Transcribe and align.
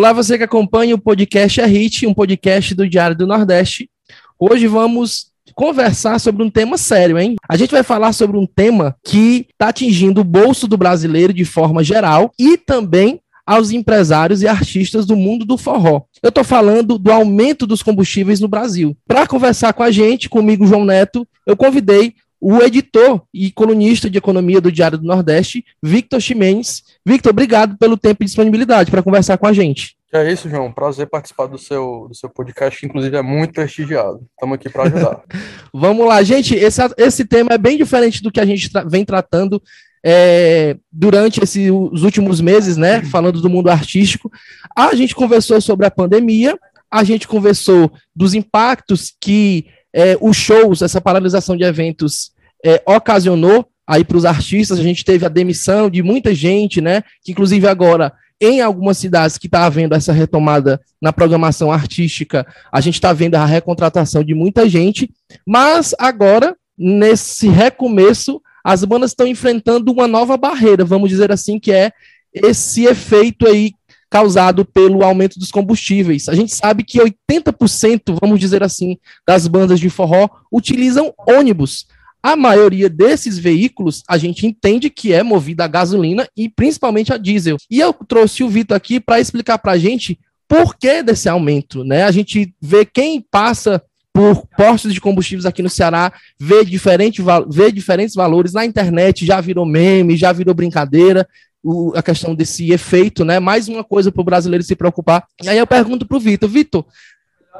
Olá, 0.00 0.14
você 0.14 0.38
que 0.38 0.44
acompanha 0.44 0.94
o 0.94 0.98
podcast 0.98 1.60
É 1.60 1.66
Hit, 1.66 2.06
um 2.06 2.14
podcast 2.14 2.74
do 2.74 2.88
Diário 2.88 3.14
do 3.14 3.26
Nordeste. 3.26 3.90
Hoje 4.38 4.66
vamos 4.66 5.26
conversar 5.54 6.18
sobre 6.18 6.42
um 6.42 6.48
tema 6.48 6.78
sério, 6.78 7.18
hein? 7.18 7.36
A 7.46 7.54
gente 7.54 7.72
vai 7.72 7.82
falar 7.82 8.14
sobre 8.14 8.38
um 8.38 8.46
tema 8.46 8.96
que 9.04 9.46
está 9.52 9.68
atingindo 9.68 10.22
o 10.22 10.24
bolso 10.24 10.66
do 10.66 10.78
brasileiro 10.78 11.34
de 11.34 11.44
forma 11.44 11.84
geral 11.84 12.32
e 12.38 12.56
também 12.56 13.20
aos 13.46 13.72
empresários 13.72 14.40
e 14.40 14.48
artistas 14.48 15.04
do 15.04 15.14
mundo 15.14 15.44
do 15.44 15.58
forró. 15.58 16.00
Eu 16.22 16.30
estou 16.30 16.44
falando 16.44 16.96
do 16.96 17.12
aumento 17.12 17.66
dos 17.66 17.82
combustíveis 17.82 18.40
no 18.40 18.48
Brasil. 18.48 18.96
Para 19.06 19.26
conversar 19.26 19.74
com 19.74 19.82
a 19.82 19.90
gente, 19.90 20.30
comigo, 20.30 20.66
João 20.66 20.86
Neto, 20.86 21.28
eu 21.46 21.54
convidei 21.54 22.14
o 22.40 22.62
editor 22.62 23.22
e 23.34 23.50
colunista 23.50 24.08
de 24.08 24.18
economia 24.18 24.60
do 24.60 24.72
Diário 24.72 24.96
do 24.96 25.06
Nordeste, 25.06 25.64
Victor 25.82 26.20
Ximenes. 26.20 26.82
Victor, 27.04 27.30
obrigado 27.30 27.76
pelo 27.76 27.96
tempo 27.96 28.22
e 28.22 28.26
disponibilidade 28.26 28.90
para 28.90 29.02
conversar 29.02 29.36
com 29.36 29.46
a 29.46 29.52
gente. 29.52 29.96
É 30.12 30.32
isso, 30.32 30.48
João. 30.48 30.72
Prazer 30.72 31.06
participar 31.06 31.46
do 31.46 31.56
seu, 31.56 32.06
do 32.08 32.14
seu 32.14 32.28
podcast, 32.28 32.80
que 32.80 32.86
inclusive 32.86 33.16
é 33.16 33.22
muito 33.22 33.52
prestigiado. 33.52 34.26
Estamos 34.32 34.54
aqui 34.54 34.68
para 34.68 34.84
ajudar. 34.84 35.22
Vamos 35.72 36.06
lá, 36.06 36.20
gente. 36.22 36.54
Esse, 36.54 36.82
esse 36.96 37.24
tema 37.24 37.50
é 37.52 37.58
bem 37.58 37.76
diferente 37.76 38.20
do 38.22 38.32
que 38.32 38.40
a 38.40 38.46
gente 38.46 38.72
tra 38.72 38.82
vem 38.82 39.04
tratando 39.04 39.62
é, 40.04 40.76
durante 40.90 41.42
esses, 41.42 41.70
os 41.70 42.02
últimos 42.02 42.40
meses, 42.40 42.76
né? 42.76 43.04
Falando 43.04 43.40
do 43.40 43.48
mundo 43.48 43.70
artístico. 43.70 44.32
A 44.74 44.94
gente 44.96 45.14
conversou 45.14 45.60
sobre 45.60 45.86
a 45.86 45.90
pandemia, 45.90 46.58
a 46.90 47.04
gente 47.04 47.28
conversou 47.28 47.92
dos 48.14 48.34
impactos 48.34 49.14
que 49.20 49.66
é, 49.92 50.16
os 50.20 50.36
shows, 50.36 50.82
essa 50.82 51.00
paralisação 51.00 51.56
de 51.56 51.64
eventos 51.64 52.32
é, 52.64 52.82
ocasionou 52.86 53.66
aí 53.86 54.04
para 54.04 54.16
os 54.16 54.24
artistas. 54.24 54.78
A 54.78 54.82
gente 54.82 55.04
teve 55.04 55.26
a 55.26 55.28
demissão 55.28 55.90
de 55.90 56.02
muita 56.02 56.34
gente, 56.34 56.80
né? 56.80 57.02
Que 57.22 57.32
inclusive 57.32 57.66
agora 57.66 58.12
em 58.40 58.62
algumas 58.62 58.96
cidades 58.96 59.36
que 59.36 59.46
está 59.46 59.66
havendo 59.66 59.94
essa 59.94 60.12
retomada 60.12 60.80
na 61.00 61.12
programação 61.12 61.70
artística, 61.70 62.46
a 62.72 62.80
gente 62.80 62.94
está 62.94 63.12
vendo 63.12 63.34
a 63.34 63.44
recontratação 63.44 64.24
de 64.24 64.34
muita 64.34 64.66
gente, 64.66 65.10
mas 65.46 65.94
agora, 65.98 66.56
nesse 66.76 67.48
recomeço, 67.48 68.40
as 68.64 68.82
bandas 68.82 69.10
estão 69.10 69.26
enfrentando 69.26 69.92
uma 69.92 70.08
nova 70.08 70.38
barreira, 70.38 70.84
vamos 70.86 71.10
dizer 71.10 71.30
assim, 71.30 71.58
que 71.58 71.70
é 71.70 71.92
esse 72.32 72.84
efeito 72.84 73.46
aí 73.46 73.72
causado 74.10 74.64
pelo 74.64 75.04
aumento 75.04 75.38
dos 75.38 75.52
combustíveis. 75.52 76.28
A 76.28 76.34
gente 76.34 76.54
sabe 76.54 76.82
que 76.82 76.98
80%, 76.98 78.18
vamos 78.20 78.40
dizer 78.40 78.62
assim, 78.62 78.98
das 79.26 79.46
bandas 79.46 79.78
de 79.78 79.88
forró 79.88 80.28
utilizam 80.52 81.14
ônibus. 81.28 81.86
A 82.22 82.36
maioria 82.36 82.90
desses 82.90 83.38
veículos 83.38 84.02
a 84.06 84.18
gente 84.18 84.46
entende 84.46 84.90
que 84.90 85.12
é 85.12 85.22
movida 85.22 85.64
a 85.64 85.68
gasolina 85.68 86.28
e 86.36 86.48
principalmente 86.48 87.12
a 87.12 87.16
diesel. 87.16 87.56
E 87.70 87.78
eu 87.78 87.94
trouxe 87.94 88.42
o 88.42 88.48
Vitor 88.48 88.76
aqui 88.76 89.00
para 89.00 89.20
explicar 89.20 89.58
para 89.58 89.72
a 89.72 89.78
gente 89.78 90.18
por 90.46 90.76
que 90.76 91.02
desse 91.02 91.28
aumento, 91.28 91.84
né? 91.84 92.02
A 92.02 92.10
gente 92.10 92.52
vê 92.60 92.84
quem 92.84 93.24
passa 93.30 93.80
por 94.12 94.44
postos 94.56 94.92
de 94.92 95.00
combustíveis 95.00 95.46
aqui 95.46 95.62
no 95.62 95.70
Ceará, 95.70 96.12
vê, 96.38 96.64
diferente, 96.64 97.22
vê 97.48 97.70
diferentes 97.70 98.14
valores 98.14 98.52
na 98.52 98.66
internet, 98.66 99.24
já 99.24 99.40
virou 99.40 99.64
meme, 99.64 100.16
já 100.16 100.32
virou 100.32 100.52
brincadeira, 100.52 101.26
o, 101.62 101.92
a 101.94 102.02
questão 102.02 102.34
desse 102.34 102.72
efeito, 102.72 103.24
né? 103.24 103.38
Mais 103.38 103.68
uma 103.68 103.84
coisa 103.84 104.10
para 104.10 104.20
o 104.20 104.24
brasileiro 104.24 104.64
se 104.64 104.74
preocupar. 104.74 105.24
E 105.42 105.48
aí 105.48 105.58
eu 105.58 105.66
pergunto 105.66 106.06
para 106.06 106.16
o 106.16 106.20
Vitor, 106.20 106.48
Vitor, 106.48 106.84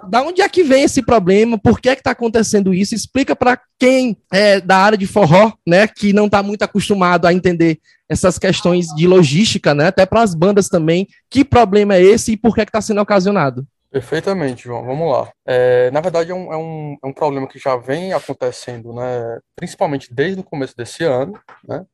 da 0.08 0.22
onde 0.22 0.40
é 0.40 0.48
que 0.48 0.62
vem 0.62 0.84
esse 0.84 1.02
problema? 1.02 1.58
Por 1.58 1.80
que 1.80 1.88
é 1.88 1.94
que 1.94 2.00
está 2.00 2.12
acontecendo 2.12 2.72
isso? 2.72 2.94
Explica 2.94 3.34
para 3.36 3.60
quem 3.78 4.16
é 4.32 4.60
da 4.60 4.76
área 4.76 4.96
de 4.96 5.06
forró, 5.06 5.52
né, 5.66 5.86
que 5.86 6.12
não 6.12 6.26
está 6.26 6.42
muito 6.42 6.62
acostumado 6.62 7.26
a 7.26 7.32
entender 7.32 7.78
essas 8.08 8.38
questões 8.38 8.86
de 8.88 9.06
logística, 9.06 9.74
né, 9.74 9.88
até 9.88 10.06
para 10.06 10.22
as 10.22 10.34
bandas 10.34 10.68
também, 10.68 11.06
que 11.28 11.44
problema 11.44 11.94
é 11.94 12.02
esse 12.02 12.32
e 12.32 12.36
por 12.36 12.54
que 12.54 12.60
é 12.60 12.64
está 12.64 12.80
sendo 12.80 13.00
ocasionado? 13.00 13.66
Perfeitamente, 13.90 14.64
João. 14.64 14.84
Vamos 14.84 15.10
lá. 15.10 15.28
É, 15.44 15.90
na 15.90 16.00
verdade, 16.00 16.30
é 16.30 16.34
um, 16.34 16.52
é, 16.52 16.56
um, 16.56 16.96
é 17.02 17.06
um 17.06 17.12
problema 17.12 17.48
que 17.48 17.58
já 17.58 17.76
vem 17.76 18.12
acontecendo, 18.12 18.92
né, 18.92 19.38
principalmente 19.56 20.12
desde 20.12 20.40
o 20.40 20.44
começo 20.44 20.76
desse 20.76 21.04
ano, 21.04 21.38
né, 21.66 21.84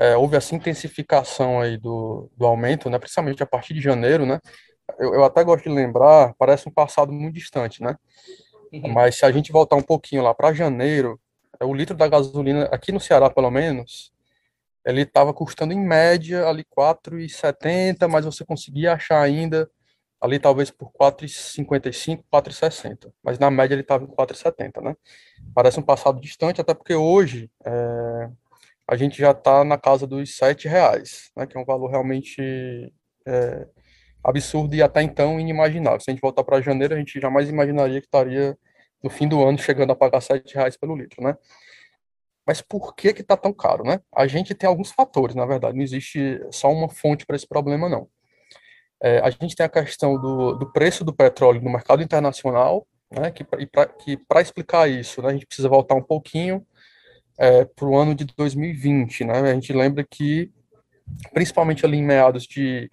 é, 0.00 0.16
houve 0.16 0.34
essa 0.34 0.54
intensificação 0.54 1.60
aí 1.60 1.76
do, 1.76 2.30
do 2.34 2.46
aumento, 2.46 2.88
né, 2.88 2.98
principalmente 2.98 3.42
a 3.42 3.46
partir 3.46 3.74
de 3.74 3.82
janeiro, 3.82 4.24
né, 4.24 4.40
eu, 4.98 5.14
eu 5.14 5.24
até 5.24 5.44
gosto 5.44 5.64
de 5.64 5.68
lembrar, 5.68 6.34
parece 6.38 6.66
um 6.66 6.72
passado 6.72 7.12
muito 7.12 7.34
distante, 7.34 7.82
né, 7.82 7.94
uhum. 8.72 8.90
mas 8.94 9.16
se 9.16 9.26
a 9.26 9.30
gente 9.30 9.52
voltar 9.52 9.76
um 9.76 9.82
pouquinho 9.82 10.22
lá 10.22 10.32
para 10.32 10.54
janeiro, 10.54 11.20
é, 11.60 11.66
o 11.66 11.74
litro 11.74 11.94
da 11.94 12.08
gasolina, 12.08 12.64
aqui 12.72 12.90
no 12.90 12.98
Ceará 12.98 13.28
pelo 13.28 13.50
menos, 13.50 14.10
ele 14.86 15.02
estava 15.02 15.34
custando 15.34 15.74
em 15.74 15.78
média 15.78 16.46
ali 16.48 16.64
4,70, 16.64 18.08
mas 18.08 18.24
você 18.24 18.42
conseguia 18.42 18.94
achar 18.94 19.20
ainda 19.20 19.70
ali 20.18 20.38
talvez 20.38 20.70
por 20.70 20.90
4,55, 20.92 22.24
4,60, 22.32 23.12
mas 23.22 23.38
na 23.38 23.50
média 23.50 23.74
ele 23.74 23.82
estava 23.82 24.04
em 24.04 24.06
4,70, 24.06 24.80
né? 24.82 24.96
Parece 25.54 25.78
um 25.78 25.82
passado 25.82 26.18
distante, 26.18 26.62
até 26.62 26.72
porque 26.72 26.94
hoje 26.94 27.50
é, 27.64 28.30
a 28.90 28.96
gente 28.96 29.16
já 29.16 29.30
está 29.30 29.62
na 29.62 29.78
casa 29.78 30.04
dos 30.04 30.36
sete 30.36 30.66
reais, 30.66 31.30
né, 31.36 31.46
que 31.46 31.56
é 31.56 31.60
um 31.60 31.64
valor 31.64 31.88
realmente 31.88 32.92
é, 33.24 33.64
absurdo 34.22 34.74
e 34.74 34.82
até 34.82 35.00
então 35.00 35.38
inimaginável. 35.38 36.00
Se 36.00 36.10
a 36.10 36.12
gente 36.12 36.20
voltar 36.20 36.42
para 36.42 36.60
janeiro, 36.60 36.94
a 36.94 36.98
gente 36.98 37.20
jamais 37.20 37.48
imaginaria 37.48 38.00
que 38.00 38.08
estaria 38.08 38.58
no 39.00 39.08
fim 39.08 39.28
do 39.28 39.46
ano 39.46 39.56
chegando 39.58 39.92
a 39.92 39.94
pagar 39.94 40.20
sete 40.20 40.56
reais 40.56 40.76
pelo 40.76 40.96
litro, 40.96 41.22
né? 41.22 41.36
Mas 42.44 42.60
por 42.60 42.96
que 42.96 43.12
que 43.12 43.20
está 43.20 43.36
tão 43.36 43.52
caro, 43.52 43.84
né? 43.84 44.00
A 44.12 44.26
gente 44.26 44.56
tem 44.56 44.68
alguns 44.68 44.90
fatores, 44.90 45.36
na 45.36 45.46
verdade, 45.46 45.76
não 45.76 45.84
existe 45.84 46.44
só 46.50 46.68
uma 46.72 46.88
fonte 46.88 47.24
para 47.24 47.36
esse 47.36 47.46
problema, 47.46 47.88
não. 47.88 48.08
É, 49.00 49.20
a 49.20 49.30
gente 49.30 49.54
tem 49.54 49.64
a 49.64 49.68
questão 49.68 50.20
do, 50.20 50.54
do 50.54 50.72
preço 50.72 51.04
do 51.04 51.14
petróleo 51.14 51.62
no 51.62 51.70
mercado 51.70 52.02
internacional, 52.02 52.88
né, 53.08 53.30
que 53.30 53.44
para 53.44 54.40
explicar 54.40 54.90
isso, 54.90 55.22
né, 55.22 55.28
a 55.28 55.32
gente 55.32 55.46
precisa 55.46 55.68
voltar 55.68 55.94
um 55.94 56.02
pouquinho 56.02 56.66
é, 57.40 57.64
para 57.64 57.86
o 57.86 57.96
ano 57.96 58.14
de 58.14 58.26
2020, 58.26 59.24
né? 59.24 59.40
A 59.40 59.54
gente 59.54 59.72
lembra 59.72 60.04
que, 60.04 60.52
principalmente 61.32 61.86
ali 61.86 61.96
em 61.96 62.04
meados 62.04 62.46
de 62.46 62.90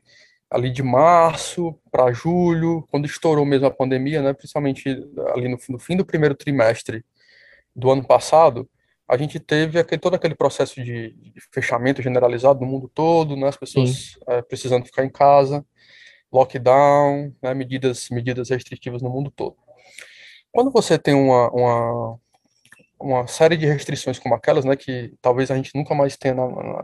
ali 0.49 0.71
de 0.71 0.81
março 0.81 1.77
para 1.91 2.13
julho, 2.13 2.87
quando 2.89 3.05
estourou 3.05 3.45
mesmo 3.45 3.67
a 3.67 3.71
pandemia, 3.71 4.21
né? 4.21 4.31
Principalmente 4.31 4.87
ali 5.35 5.49
no, 5.49 5.57
no, 5.67 5.77
fim 5.77 5.97
do 5.97 6.05
primeiro 6.05 6.33
trimestre 6.33 7.03
do 7.75 7.91
ano 7.91 8.07
passado, 8.07 8.69
a 9.05 9.17
gente 9.17 9.37
teve 9.37 9.79
aquele, 9.79 9.99
todo 9.99 10.13
aquele 10.13 10.35
processo 10.35 10.75
de, 10.75 11.11
de 11.11 11.33
fechamento 11.51 12.01
generalizado 12.01 12.61
no 12.61 12.67
mundo 12.67 12.89
todo, 12.93 13.35
né? 13.35 13.49
As 13.49 13.57
pessoas 13.57 14.17
é, 14.29 14.41
precisando 14.41 14.85
ficar 14.85 15.03
em 15.03 15.09
casa, 15.09 15.65
lockdown, 16.31 17.33
né? 17.41 17.53
medidas 17.53 18.07
medidas 18.09 18.49
restritivas 18.49 19.01
no 19.01 19.09
mundo 19.09 19.29
todo. 19.29 19.57
Quando 20.53 20.71
você 20.71 20.97
tem 20.97 21.13
uma, 21.13 21.51
uma 21.51 22.19
uma 22.99 23.27
série 23.27 23.57
de 23.57 23.65
restrições 23.65 24.19
como 24.19 24.35
aquelas, 24.35 24.65
né, 24.65 24.75
que 24.75 25.13
talvez 25.21 25.51
a 25.51 25.55
gente 25.55 25.71
nunca 25.75 25.93
mais 25.93 26.17
tenha 26.17 26.33
na, 26.33 26.47
na, 26.47 26.83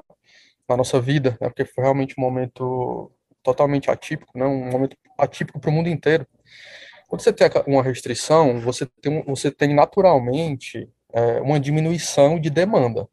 na 0.69 0.77
nossa 0.77 0.99
vida, 0.99 1.37
né, 1.41 1.49
porque 1.49 1.65
foi 1.65 1.83
realmente 1.83 2.15
um 2.17 2.21
momento 2.21 3.11
totalmente 3.41 3.89
atípico, 3.89 4.37
né, 4.37 4.45
um 4.45 4.69
momento 4.69 4.95
atípico 5.17 5.59
para 5.59 5.69
o 5.69 5.73
mundo 5.73 5.89
inteiro. 5.89 6.25
Quando 7.07 7.21
você 7.21 7.33
tem 7.33 7.47
uma 7.67 7.83
restrição, 7.83 8.59
você 8.59 8.87
tem, 9.01 9.23
você 9.23 9.51
tem 9.51 9.73
naturalmente 9.73 10.89
é, 11.11 11.41
uma 11.41 11.59
diminuição 11.59 12.39
de 12.39 12.49
demanda. 12.49 13.07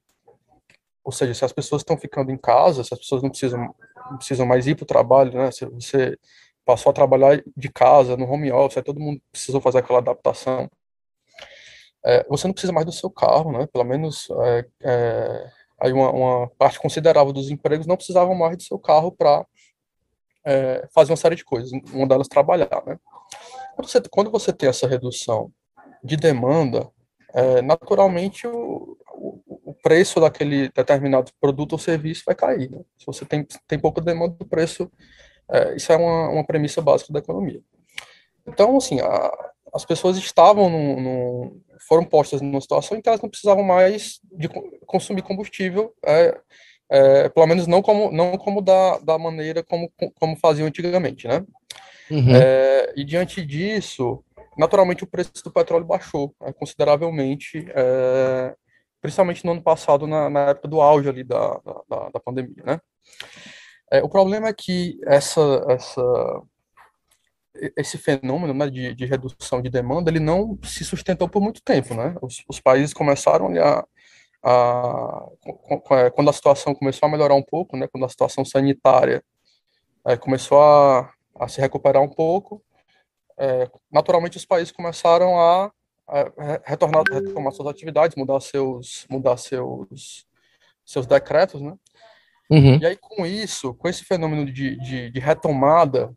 Ou 1.05 1.13
seja, 1.13 1.35
se 1.35 1.45
as 1.45 1.53
pessoas 1.53 1.81
estão 1.83 1.99
ficando 1.99 2.31
em 2.31 2.37
casa, 2.37 2.85
se 2.85 2.95
as 2.95 3.01
pessoas 3.01 3.23
não 3.23 3.31
precisam, 3.31 3.75
não 4.11 4.17
precisam 4.17 4.47
mais 4.47 4.67
ir 4.67 4.75
para 4.75 4.85
o 4.85 4.87
trabalho, 4.87 5.33
né, 5.33 5.51
se 5.51 5.65
você 5.67 6.17
passou 6.65 6.91
a 6.91 6.95
trabalhar 6.95 7.43
de 7.57 7.69
casa, 7.69 8.17
no 8.17 8.31
home 8.31 8.53
office, 8.53 8.83
todo 8.85 9.01
mundo 9.01 9.21
precisou 9.33 9.61
fazer 9.61 9.79
aquela 9.79 9.99
adaptação 9.99 10.71
é, 12.05 12.27
você 12.29 12.47
não 12.47 12.53
precisa 12.53 12.73
mais 12.73 12.87
do 12.87 12.93
seu 12.93 13.11
carro, 13.11 13.53
né? 13.53 13.67
Pelo 13.67 13.85
menos 13.85 14.29
é, 14.31 14.67
é, 14.83 15.51
aí 15.79 15.93
uma, 15.93 16.11
uma, 16.11 16.49
parte 16.59 16.79
considerável 16.81 17.33
dos 17.33 17.51
empregos 17.51 17.87
não 17.87 17.97
precisavam 17.97 18.35
mais 18.35 18.57
do 18.57 18.63
seu 18.63 18.79
carro 18.79 19.13
para 19.13 19.45
é, 20.45 20.89
fazer 20.95 21.13
uma 21.13 21.17
série 21.17 21.37
de 21.37 21.45
coisas, 21.45 21.71
uma 21.93 22.07
delas 22.07 22.29
trabalhar, 22.29 22.83
né? 22.87 22.99
Quando 23.75 23.89
você, 23.89 24.03
quando 24.11 24.31
você 24.31 24.53
tem 24.53 24.69
essa 24.69 24.87
redução 24.87 25.53
de 26.03 26.17
demanda, 26.17 26.91
é, 27.33 27.63
naturalmente 27.63 28.47
o, 28.47 28.97
o, 29.15 29.41
o, 29.71 29.75
preço 29.75 30.21
daquele 30.21 30.69
determinado 30.71 31.31
produto 31.41 31.73
ou 31.73 31.79
serviço 31.79 32.25
vai 32.27 32.35
cair. 32.35 32.71
Né? 32.71 32.81
Se 32.99 33.07
você 33.07 33.25
tem, 33.25 33.47
tem 33.67 33.79
pouca 33.79 34.01
demanda, 34.01 34.35
o 34.39 34.45
preço, 34.45 34.91
é, 35.49 35.77
isso 35.77 35.93
é 35.93 35.97
uma, 35.97 36.29
uma 36.31 36.45
premissa 36.45 36.83
básica 36.83 37.13
da 37.13 37.21
economia. 37.21 37.61
Então, 38.47 38.77
assim, 38.77 39.01
a, 39.01 39.51
as 39.75 39.85
pessoas 39.85 40.17
estavam 40.17 40.69
no, 40.69 41.01
no, 41.01 41.63
foram 41.87 42.05
postas 42.05 42.41
numa 42.41 42.61
situação 42.61 42.97
em 42.97 43.01
que 43.01 43.09
elas 43.09 43.21
não 43.21 43.29
precisavam 43.29 43.63
mais 43.63 44.21
de 44.33 44.49
consumir 44.87 45.23
combustível, 45.23 45.95
é, 46.05 46.39
é, 46.91 47.29
pelo 47.29 47.47
menos 47.47 47.67
não 47.67 47.81
como 47.81 48.11
não 48.11 48.37
como 48.37 48.61
da, 48.61 48.99
da 48.99 49.19
maneira 49.19 49.63
como, 49.63 49.91
como 50.15 50.37
faziam 50.37 50.67
antigamente, 50.67 51.29
né? 51.29 51.45
Uhum. 52.11 52.35
É, 52.35 52.93
e 52.97 53.05
diante 53.05 53.45
disso, 53.45 54.25
naturalmente 54.59 55.05
o 55.05 55.07
preço 55.07 55.33
do 55.45 55.53
petróleo 55.53 55.85
baixou 55.85 56.35
né, 56.41 56.53
consideravelmente, 56.53 57.67
é, 57.69 58.55
principalmente 59.01 59.45
no 59.45 59.53
ano 59.53 59.63
passado, 59.63 60.07
na, 60.07 60.29
na, 60.29 60.41
época 60.51 60.67
do 60.67 60.81
auge 60.81 61.09
ali 61.09 61.23
da, 61.23 61.61
da, 61.89 62.09
da 62.11 62.21
pandemia, 62.21 62.63
né? 62.65 62.81
É, 63.93 64.03
o 64.03 64.09
problema 64.09 64.49
é 64.49 64.53
que 64.53 64.99
essa, 65.05 65.65
essa 65.69 66.03
esse 67.77 67.99
fenômeno 67.99 68.55
né, 68.55 68.69
de, 68.69 68.95
de, 68.95 69.05
redução 69.05 69.61
de 69.61 69.69
demanda 69.69 70.11
ele 70.11 70.21
não 70.21 70.59
se 70.63 70.85
sustentou 70.85 71.29
por 71.29 71.43
muito 71.43 71.63
tempo, 71.63 71.95
né? 71.95 72.15
Os, 72.23 72.43
os 72.49 72.61
países 72.61 72.95
começaram 72.95 73.49
a, 73.63 73.87
a, 74.43 75.27
é, 75.93 76.11
quando 76.11 76.31
a 76.31 76.33
situação 76.33 76.75
começou 76.75 77.07
a 77.07 77.11
melhorar 77.11 77.35
um 77.35 77.43
pouco, 77.43 77.77
né? 77.77 77.87
Quando 77.87 78.05
a 78.05 78.09
situação 78.09 78.45
sanitária 78.45 79.23
é, 80.07 80.17
começou 80.17 80.61
a, 80.61 81.13
a, 81.39 81.49
se 81.49 81.61
recuperar 81.61 82.03
um 82.03 82.09
pouco, 82.09 82.63
é, 83.39 83.69
naturalmente 83.93 84.37
os 84.37 84.45
países 84.45 84.73
começaram 84.73 85.39
a, 85.39 85.73
a 86.09 86.61
retornar, 86.65 87.05
retomar 87.11 87.53
suas 87.53 87.69
atividades, 87.69 88.17
mudar 88.17 88.41
seus, 88.41 89.07
mudar 89.11 89.37
seus, 89.37 90.27
seus 90.85 91.07
decretos, 91.07 91.61
né? 91.61 91.75
Uhum. 92.51 92.79
E 92.79 92.87
aí 92.87 92.97
com 92.97 93.25
isso, 93.25 93.75
com 93.75 93.89
esse 93.89 94.05
fenômeno 94.05 94.45
de, 94.45 94.77
de, 94.77 95.11
de 95.11 95.21
retomada 95.21 96.13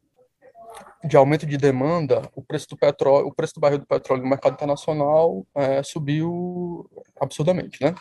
de 1.03 1.17
aumento 1.17 1.45
de 1.45 1.57
demanda, 1.57 2.21
o 2.35 2.41
preço 2.41 2.67
do 2.69 2.77
petróleo, 2.77 3.27
o 3.27 3.33
preço 3.33 3.53
do 3.55 3.59
barril 3.59 3.79
do 3.79 3.85
petróleo 3.85 4.23
no 4.23 4.29
mercado 4.29 4.53
internacional 4.53 5.45
é, 5.53 5.83
subiu 5.83 6.89
absurdamente, 7.19 7.81
né? 7.81 7.93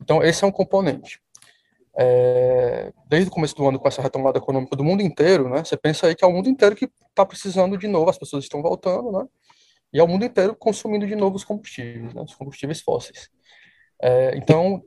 Então 0.00 0.22
esse 0.22 0.44
é 0.44 0.46
um 0.46 0.52
componente. 0.52 1.20
É, 1.98 2.92
desde 3.08 3.30
o 3.30 3.32
começo 3.32 3.56
do 3.56 3.66
ano 3.66 3.78
com 3.78 3.88
essa 3.88 4.02
retomada 4.02 4.36
econômica 4.36 4.76
do 4.76 4.84
mundo 4.84 5.02
inteiro, 5.02 5.48
né? 5.48 5.64
Você 5.64 5.76
pensa 5.76 6.06
aí 6.06 6.14
que 6.14 6.24
é 6.24 6.28
o 6.28 6.32
mundo 6.32 6.48
inteiro 6.48 6.76
que 6.76 6.90
está 7.08 7.24
precisando 7.24 7.78
de 7.78 7.88
novo, 7.88 8.10
as 8.10 8.18
pessoas 8.18 8.44
estão 8.44 8.60
voltando, 8.60 9.10
né? 9.10 9.26
E 9.92 9.98
é 9.98 10.02
o 10.02 10.08
mundo 10.08 10.24
inteiro 10.24 10.54
consumindo 10.54 11.06
de 11.06 11.16
novo 11.16 11.36
os 11.36 11.44
combustíveis, 11.44 12.12
né? 12.12 12.20
Os 12.20 12.34
combustíveis 12.34 12.82
fósseis. 12.82 13.30
É, 14.02 14.36
então, 14.36 14.82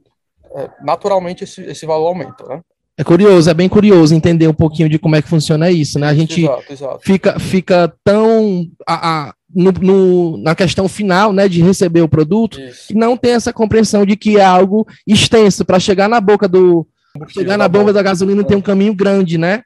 é, 0.56 0.70
naturalmente 0.84 1.44
esse, 1.44 1.64
esse 1.64 1.86
valor 1.88 2.10
aumenta, 2.10 2.44
né? 2.46 2.62
É 3.00 3.04
curioso, 3.04 3.50
é 3.50 3.54
bem 3.54 3.70
curioso 3.70 4.14
entender 4.14 4.46
um 4.50 4.54
pouquinho 4.54 4.90
de 4.90 5.00
como 5.00 5.16
é 5.16 5.22
que 5.22 5.30
funciona 5.30 5.72
isso, 5.72 5.98
né? 5.98 6.08
A 6.10 6.14
gente 6.14 6.42
exato, 6.42 6.74
exato. 6.74 7.00
Fica, 7.02 7.40
fica 7.40 7.94
tão 8.04 8.68
a, 8.86 9.30
a 9.30 9.34
no, 9.56 9.72
no, 9.72 10.38
na 10.38 10.54
questão 10.54 10.86
final, 10.90 11.32
né, 11.32 11.48
de 11.48 11.62
receber 11.64 12.02
o 12.02 12.10
produto, 12.10 12.60
isso. 12.60 12.90
que 12.90 12.94
não 12.94 13.16
tem 13.16 13.32
essa 13.32 13.54
compreensão 13.54 14.06
de 14.06 14.18
que 14.18 14.38
é 14.38 14.44
algo 14.44 14.86
extenso 15.08 15.64
para 15.64 15.80
chegar 15.80 16.10
na 16.10 16.20
boca 16.20 16.46
do 16.46 16.86
chegar 17.30 17.58
na 17.58 17.70
bomba 17.70 17.94
da 17.94 18.04
gasolina 18.04 18.44
tem 18.44 18.58
um 18.58 18.62
caminho 18.62 18.94
grande, 18.94 19.38
né? 19.38 19.62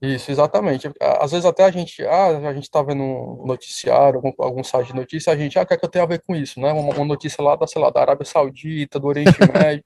Isso, 0.00 0.30
exatamente. 0.30 0.90
Às 1.00 1.30
vezes 1.30 1.46
até 1.46 1.64
a 1.64 1.70
gente, 1.70 2.04
ah, 2.04 2.26
a 2.48 2.52
gente 2.52 2.70
tá 2.70 2.82
vendo 2.82 3.02
um 3.02 3.46
noticiário, 3.46 4.16
algum, 4.16 4.32
algum 4.38 4.62
site 4.62 4.88
de 4.88 4.94
notícia, 4.94 5.32
a 5.32 5.36
gente, 5.36 5.58
ah, 5.58 5.62
o 5.62 5.66
que 5.66 5.72
é 5.72 5.76
que 5.76 5.84
eu 5.84 5.88
tenho 5.88 6.04
a 6.04 6.08
ver 6.08 6.20
com 6.22 6.36
isso, 6.36 6.60
né? 6.60 6.70
Uma, 6.70 6.94
uma 6.94 7.04
notícia 7.04 7.42
lá 7.42 7.56
da, 7.56 7.66
sei 7.66 7.80
lá, 7.80 7.88
da 7.88 8.02
Arábia 8.02 8.26
Saudita, 8.26 9.00
do 9.00 9.06
Oriente 9.06 9.32
Médio. 9.54 9.84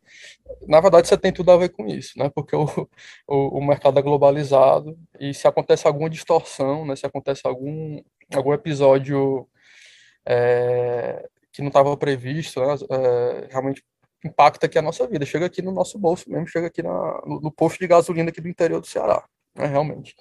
Na 0.67 0.81
verdade, 0.81 1.07
você 1.07 1.17
tem 1.17 1.33
tudo 1.33 1.53
a 1.53 1.57
ver 1.57 1.69
com 1.71 1.87
isso, 1.87 2.19
né? 2.19 2.29
Porque 2.35 2.57
o, 2.57 2.65
o, 3.29 3.59
o, 3.59 3.65
mercado 3.65 3.99
é 4.01 4.03
globalizado 4.03 4.99
e 5.19 5.33
se 5.33 5.47
acontece 5.47 5.87
alguma 5.87 6.11
distorção, 6.11 6.85
né? 6.85 6.97
Se 6.97 7.07
acontece 7.07 7.43
algum, 7.47 8.03
algum 8.35 8.53
episódio 8.53 9.47
é, 10.27 11.29
que 11.53 11.63
não 11.63 11.69
estava 11.69 11.97
previsto, 11.97 12.61
né? 12.61 12.75
É, 12.91 13.49
realmente 13.51 13.85
impacta 14.25 14.67
aqui 14.67 14.79
a 14.79 14.83
nossa 14.83 15.07
vida, 15.07 15.25
chega 15.25 15.47
aqui 15.47 15.63
no 15.63 15.73
nosso 15.73 15.99
bolso 15.99 16.29
mesmo, 16.29 16.49
chega 16.49 16.67
aqui 16.67 16.83
na, 16.83 17.23
no, 17.27 17.41
no 17.41 17.51
posto 17.53 17.79
de 17.79 17.87
gasolina 17.87 18.31
aqui 18.31 18.41
do 18.41 18.49
interior 18.49 18.81
do 18.81 18.87
Ceará 18.87 19.25
né, 19.55 19.67
realmente. 19.67 20.15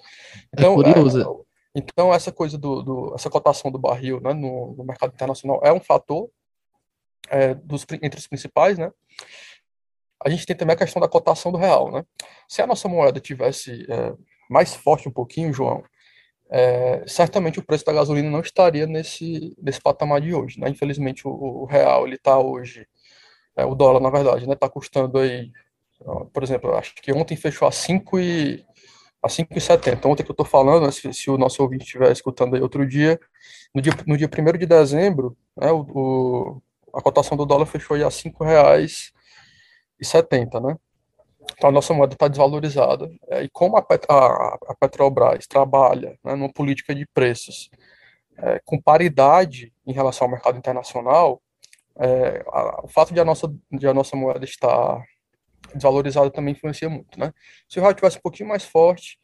Então, 0.52 0.80
é 0.82 0.90
é, 0.90 1.24
então 1.74 2.12
essa 2.12 2.32
coisa 2.32 2.58
do, 2.58 2.82
do, 2.82 3.14
essa 3.14 3.30
cotação 3.30 3.70
do 3.70 3.78
barril 3.78 4.20
né, 4.20 4.32
no, 4.32 4.74
no 4.76 4.84
mercado 4.84 5.12
internacional 5.12 5.60
é 5.64 5.72
um 5.72 5.80
fator 5.80 6.28
é, 7.28 7.54
dos, 7.54 7.86
entre 8.02 8.18
os 8.18 8.26
principais, 8.26 8.78
né? 8.78 8.90
A 10.22 10.28
gente 10.28 10.44
tem 10.44 10.54
também 10.54 10.74
a 10.74 10.78
questão 10.78 11.00
da 11.00 11.08
cotação 11.08 11.50
do 11.50 11.56
real, 11.56 11.90
né? 11.90 12.04
Se 12.48 12.60
a 12.60 12.66
nossa 12.66 12.88
moeda 12.88 13.20
tivesse 13.20 13.86
é, 13.90 14.12
mais 14.50 14.74
forte 14.74 15.08
um 15.08 15.12
pouquinho, 15.12 15.52
João, 15.52 15.82
é, 16.50 17.04
certamente 17.06 17.58
o 17.58 17.64
preço 17.64 17.84
da 17.84 17.92
gasolina 17.92 18.28
não 18.28 18.40
estaria 18.40 18.86
nesse, 18.86 19.56
nesse 19.62 19.80
patamar 19.80 20.20
de 20.20 20.34
hoje, 20.34 20.58
né? 20.58 20.68
Infelizmente 20.68 21.26
o, 21.26 21.30
o 21.30 21.64
real 21.64 22.06
ele 22.06 22.16
está 22.16 22.38
hoje, 22.38 22.86
é, 23.56 23.64
o 23.64 23.74
dólar 23.74 24.00
na 24.00 24.10
verdade, 24.10 24.46
né? 24.46 24.54
Está 24.54 24.68
custando 24.68 25.18
aí, 25.18 25.50
por 26.32 26.42
exemplo, 26.42 26.74
acho 26.74 26.94
que 26.96 27.12
ontem 27.12 27.36
fechou 27.36 27.68
a 27.68 27.72
5 27.72 28.18
e 28.18 28.64
a 29.22 29.28
5,70. 29.28 30.06
Ontem 30.06 30.24
que 30.24 30.30
eu 30.30 30.34
estou 30.34 30.46
falando, 30.46 30.86
né, 30.86 30.92
se, 30.92 31.12
se, 31.12 31.30
o 31.30 31.38
nosso 31.38 31.62
ouvinte 31.62 31.84
estiver 31.84 32.10
escutando 32.10 32.54
aí 32.54 32.62
outro 32.62 32.86
dia, 32.86 33.20
no 33.74 33.82
dia, 33.82 33.92
no 34.06 34.16
dia 34.16 34.28
1 34.28 34.58
de 34.58 34.66
dezembro, 34.66 35.36
né, 35.56 35.70
o, 35.70 35.80
o, 35.80 36.62
a 36.94 37.02
cotação 37.02 37.36
do 37.36 37.46
dólar 37.46 37.66
fechou 37.66 37.96
aí 37.96 38.02
a 38.02 38.08
R$ 38.08 38.12
5,70, 38.12 40.60
né? 40.60 40.76
Então 41.52 41.70
a 41.70 41.72
nossa 41.72 41.92
moeda 41.92 42.14
está 42.14 42.28
desvalorizada. 42.28 43.10
É, 43.28 43.42
e 43.42 43.48
como 43.50 43.76
a, 43.76 43.84
a, 44.08 44.58
a, 44.68 44.74
Petrobras 44.78 45.46
trabalha 45.46 46.18
né, 46.24 46.34
numa 46.34 46.52
política 46.52 46.94
de 46.94 47.06
preços 47.06 47.70
é, 48.38 48.60
com 48.64 48.80
paridade 48.80 49.72
em 49.86 49.92
relação 49.92 50.26
ao 50.26 50.30
mercado 50.30 50.58
internacional, 50.58 51.40
é, 51.98 52.42
a, 52.48 52.84
o 52.84 52.88
fato 52.88 53.12
de 53.12 53.20
a, 53.20 53.24
nossa, 53.24 53.52
de 53.70 53.86
a 53.86 53.94
nossa 53.94 54.16
moeda 54.16 54.44
estar 54.44 55.02
desvalorizada 55.74 56.30
também 56.30 56.52
influencia 56.52 56.88
muito, 56.88 57.18
né? 57.18 57.32
Se 57.68 57.78
o 57.78 57.82
real 57.82 57.94
tivesse 57.94 58.18
um 58.18 58.22
pouquinho 58.22 58.48
mais 58.48 58.64
forte, 58.64 59.18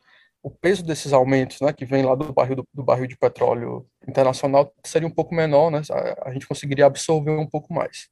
o 0.46 0.50
peso 0.50 0.84
desses 0.84 1.12
aumentos, 1.12 1.60
né, 1.60 1.72
que 1.72 1.84
vem 1.84 2.04
lá 2.04 2.14
do 2.14 2.32
barril 2.32 2.54
do, 2.54 2.68
do 2.72 2.84
barril 2.84 3.08
de 3.08 3.16
petróleo 3.16 3.84
internacional 4.06 4.72
seria 4.84 5.08
um 5.08 5.10
pouco 5.10 5.34
menor, 5.34 5.72
né? 5.72 5.82
A, 5.90 6.28
a, 6.28 6.32
gente 6.32 6.46
conseguiria 6.46 6.86
absorver 6.86 7.32
um 7.32 7.48
pouco 7.48 7.74
mais, 7.74 8.08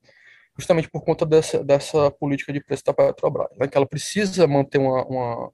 justamente 0.59 0.91
por 0.91 1.03
conta 1.05 1.25
dessa, 1.25 1.63
dessa 1.63 2.11
política 2.11 2.53
de 2.53 2.61
preço 2.61 2.83
da 2.85 2.93
Petrobras, 2.93 3.57
né, 3.57 3.69
que 3.69 3.77
ela 3.77 3.87
precisa 3.87 4.49
manter 4.49 4.79
uma, 4.79 5.05
uma 5.05 5.53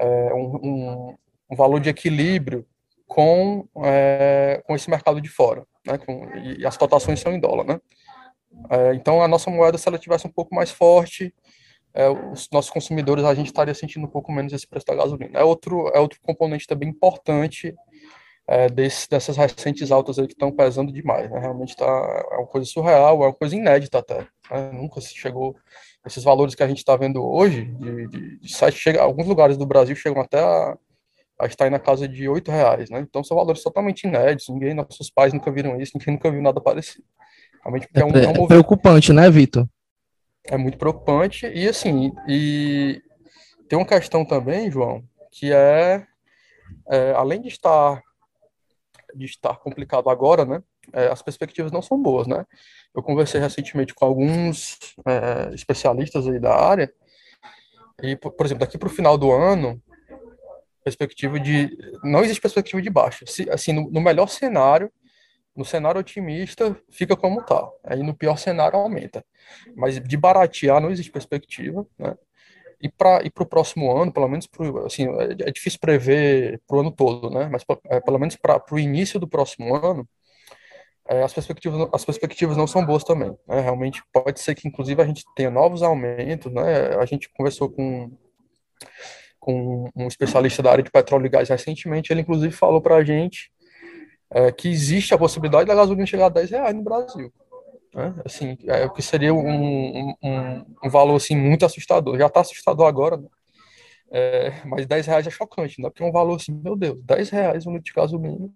é, 0.00 0.34
um, 0.34 1.16
um, 1.48 1.56
valor 1.56 1.78
de 1.80 1.90
equilíbrio 1.90 2.66
com 3.06 3.68
é, 3.84 4.60
com 4.66 4.74
esse 4.74 4.90
mercado 4.90 5.20
de 5.20 5.28
fora, 5.28 5.64
né? 5.86 5.96
Com, 5.98 6.28
e, 6.38 6.66
as 6.66 6.76
cotações 6.76 7.20
são 7.20 7.32
em 7.32 7.38
dólar, 7.38 7.64
né? 7.64 7.80
É, 8.68 8.94
então 8.94 9.22
a 9.22 9.28
nossa 9.28 9.48
moeda, 9.48 9.78
se 9.78 9.88
ela 9.88 9.98
tivesse 9.98 10.26
um 10.26 10.32
pouco 10.32 10.52
mais 10.54 10.72
forte, 10.72 11.32
é, 11.94 12.08
os 12.08 12.48
nossos 12.52 12.70
consumidores, 12.70 13.24
a 13.24 13.34
gente 13.34 13.46
estaria 13.46 13.74
sentindo 13.74 14.06
um 14.06 14.10
pouco 14.10 14.30
menos 14.32 14.52
esse 14.52 14.66
preço 14.66 14.86
da 14.86 14.94
gasolina. 14.94 15.38
É 15.38 15.44
outro, 15.44 15.90
é 15.94 15.98
outro 15.98 16.18
componente 16.22 16.66
também 16.66 16.88
importante 16.88 17.74
é, 18.46 18.68
desse, 18.68 19.08
dessas 19.08 19.36
recentes 19.36 19.90
altas 19.90 20.18
aí 20.18 20.26
que 20.26 20.32
estão 20.32 20.50
pesando 20.50 20.92
demais. 20.92 21.30
Né? 21.30 21.38
Realmente 21.38 21.76
tá, 21.76 21.84
é 21.84 22.36
uma 22.36 22.46
coisa 22.46 22.66
surreal, 22.66 23.22
é 23.22 23.26
uma 23.26 23.34
coisa 23.34 23.54
inédita 23.54 23.98
até. 23.98 24.20
Né? 24.50 24.70
Nunca 24.72 25.00
se 25.00 25.14
chegou. 25.14 25.56
Esses 26.06 26.24
valores 26.24 26.54
que 26.54 26.62
a 26.62 26.68
gente 26.68 26.78
está 26.78 26.96
vendo 26.96 27.22
hoje, 27.22 27.64
de, 27.64 28.08
de, 28.08 28.38
de 28.38 28.48
chega, 28.72 29.02
alguns 29.02 29.26
lugares 29.26 29.56
do 29.56 29.66
Brasil 29.66 29.94
chegam 29.94 30.22
até 30.22 30.40
a, 30.40 30.76
a 31.40 31.46
estar 31.46 31.64
aí 31.64 31.70
na 31.70 31.78
casa 31.78 32.08
de 32.08 32.28
oito 32.28 32.50
reais, 32.50 32.88
né? 32.88 33.00
Então 33.00 33.22
são 33.22 33.36
valores 33.36 33.62
totalmente 33.62 34.04
inéditos, 34.04 34.48
ninguém, 34.48 34.72
nossos 34.72 35.10
pais 35.10 35.32
nunca 35.32 35.50
viram 35.50 35.78
isso, 35.78 35.92
ninguém 35.98 36.14
nunca 36.14 36.30
viu 36.30 36.40
nada 36.40 36.60
parecido. 36.60 37.04
Realmente 37.62 37.88
é, 37.92 38.04
um, 38.04 38.10
é, 38.10 38.28
um 38.28 38.44
é 38.44 38.46
preocupante, 38.46 39.12
né, 39.12 39.28
Vitor? 39.28 39.66
É 40.48 40.56
muito 40.56 40.78
preocupante. 40.78 41.46
E 41.46 41.68
assim, 41.68 42.12
e 42.26 43.02
tem 43.68 43.78
uma 43.78 43.86
questão 43.86 44.24
também, 44.24 44.70
João, 44.70 45.02
que 45.30 45.52
é, 45.52 46.06
é 46.88 47.12
além 47.12 47.40
de 47.40 47.48
estar 47.48 48.02
de 49.14 49.24
estar 49.24 49.56
complicado 49.56 50.10
agora, 50.10 50.44
né? 50.44 50.62
É, 50.92 51.08
as 51.08 51.22
perspectivas 51.22 51.72
não 51.72 51.82
são 51.82 52.00
boas, 52.00 52.26
né? 52.26 52.44
Eu 52.94 53.02
conversei 53.02 53.40
recentemente 53.40 53.94
com 53.94 54.04
alguns 54.04 54.78
é, 55.06 55.54
especialistas 55.54 56.26
aí 56.26 56.38
da 56.38 56.54
área 56.54 56.92
e, 58.02 58.16
por 58.16 58.44
exemplo, 58.44 58.60
daqui 58.60 58.78
para 58.78 58.86
o 58.86 58.92
final 58.92 59.18
do 59.18 59.32
ano, 59.32 59.82
perspectiva 60.84 61.38
de 61.40 61.76
não 62.02 62.22
existe 62.22 62.40
perspectiva 62.40 62.80
de 62.80 62.90
baixa. 62.90 63.24
Se, 63.26 63.48
assim, 63.50 63.72
no, 63.72 63.90
no 63.90 64.00
melhor 64.00 64.28
cenário, 64.28 64.90
no 65.58 65.64
cenário 65.64 66.00
otimista, 66.00 66.76
fica 66.88 67.16
como 67.16 67.40
está. 67.40 67.68
Aí 67.82 68.00
no 68.00 68.14
pior 68.14 68.38
cenário, 68.38 68.78
aumenta. 68.78 69.24
Mas 69.76 70.00
de 70.00 70.16
baratear 70.16 70.80
não 70.80 70.90
existe 70.90 71.10
perspectiva, 71.10 71.84
né? 71.98 72.16
E 72.80 72.88
para 72.88 73.20
o 73.40 73.46
próximo 73.46 73.90
ano, 73.90 74.12
pelo 74.12 74.28
menos 74.28 74.46
pro, 74.46 74.86
assim, 74.86 75.08
é, 75.08 75.48
é 75.48 75.50
difícil 75.50 75.80
prever 75.80 76.62
para 76.64 76.76
o 76.76 76.80
ano 76.80 76.92
todo, 76.92 77.28
né? 77.28 77.48
Mas 77.50 77.64
é, 77.86 78.00
pelo 78.00 78.20
menos 78.20 78.36
para 78.36 78.62
o 78.70 78.78
início 78.78 79.18
do 79.18 79.26
próximo 79.26 79.74
ano, 79.74 80.08
é, 81.08 81.22
as, 81.24 81.32
perspectivas, 81.32 81.88
as 81.92 82.04
perspectivas 82.04 82.56
não 82.56 82.68
são 82.68 82.86
boas 82.86 83.02
também. 83.02 83.36
Né? 83.48 83.60
Realmente 83.60 84.00
pode 84.12 84.38
ser 84.40 84.54
que, 84.54 84.68
inclusive, 84.68 85.02
a 85.02 85.06
gente 85.06 85.24
tenha 85.34 85.50
novos 85.50 85.82
aumentos. 85.82 86.52
Né? 86.52 86.94
A 87.00 87.04
gente 87.04 87.28
conversou 87.30 87.68
com, 87.68 88.12
com 89.40 89.90
um 89.96 90.06
especialista 90.06 90.62
da 90.62 90.70
área 90.70 90.84
de 90.84 90.90
petróleo 90.90 91.26
e 91.26 91.30
gás 91.30 91.48
recentemente. 91.48 92.12
Ele, 92.12 92.20
inclusive, 92.20 92.52
falou 92.52 92.80
para 92.80 92.96
a 92.96 93.04
gente 93.04 93.50
é, 94.30 94.52
que 94.52 94.68
existe 94.68 95.14
a 95.14 95.18
possibilidade 95.18 95.66
da 95.66 95.74
gasolina 95.74 96.06
chegar 96.06 96.26
a 96.26 96.30
10 96.30 96.50
reais 96.50 96.74
no 96.74 96.82
Brasil. 96.82 97.32
Né? 97.94 98.14
Assim, 98.24 98.56
é, 98.66 98.84
o 98.84 98.90
que 98.90 99.02
seria 99.02 99.32
um, 99.32 100.14
um, 100.22 100.64
um, 100.84 100.90
valor 100.90 101.16
assim, 101.16 101.36
muito 101.36 101.64
assustador. 101.64 102.18
Já 102.18 102.26
está 102.26 102.40
assustador 102.40 102.86
agora, 102.86 103.16
né? 103.16 103.28
é, 104.10 104.52
mas 104.66 104.86
10 104.86 105.06
reais 105.06 105.26
é 105.26 105.30
chocante, 105.30 105.80
né? 105.80 105.88
porque 105.88 106.02
é 106.02 106.06
um 106.06 106.12
valor 106.12 106.36
assim, 106.36 106.52
meu 106.52 106.76
Deus, 106.76 106.98
10 107.02 107.30
reais 107.30 107.66
um 107.66 107.72
litro 107.72 107.86
de 107.86 107.92
gasolina. 107.92 108.48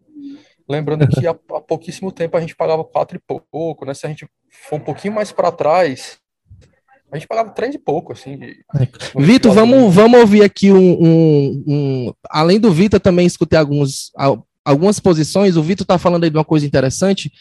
Lembrando 0.68 1.08
que 1.08 1.26
há, 1.26 1.30
há 1.30 1.60
pouquíssimo 1.60 2.12
tempo 2.12 2.36
a 2.36 2.40
gente 2.40 2.54
pagava 2.54 2.84
4 2.84 3.16
e 3.16 3.20
pouco, 3.50 3.84
né? 3.84 3.94
Se 3.94 4.06
a 4.06 4.08
gente 4.08 4.28
for 4.48 4.76
um 4.76 4.80
pouquinho 4.80 5.12
mais 5.12 5.32
para 5.32 5.50
trás, 5.50 6.20
a 7.10 7.18
gente 7.18 7.28
pagava 7.28 7.50
três 7.50 7.74
e 7.74 7.78
pouco, 7.78 8.12
assim. 8.12 8.38
De, 8.38 8.64
Vitor, 9.16 9.52
vamos, 9.52 9.94
vamos 9.94 10.20
ouvir 10.20 10.42
aqui 10.42 10.72
um, 10.72 10.78
um, 10.78 11.64
um, 11.66 12.14
Além 12.30 12.58
do 12.58 12.72
Vitor, 12.72 12.98
também 12.98 13.26
escutei 13.26 13.58
alguns 13.58 14.10
algumas 14.64 15.00
posições, 15.00 15.56
o 15.56 15.62
Vitor 15.62 15.84
está 15.84 15.98
falando 15.98 16.24
aí 16.24 16.30
de 16.30 16.36
uma 16.36 16.44
coisa 16.44 16.66
interessante, 16.66 17.32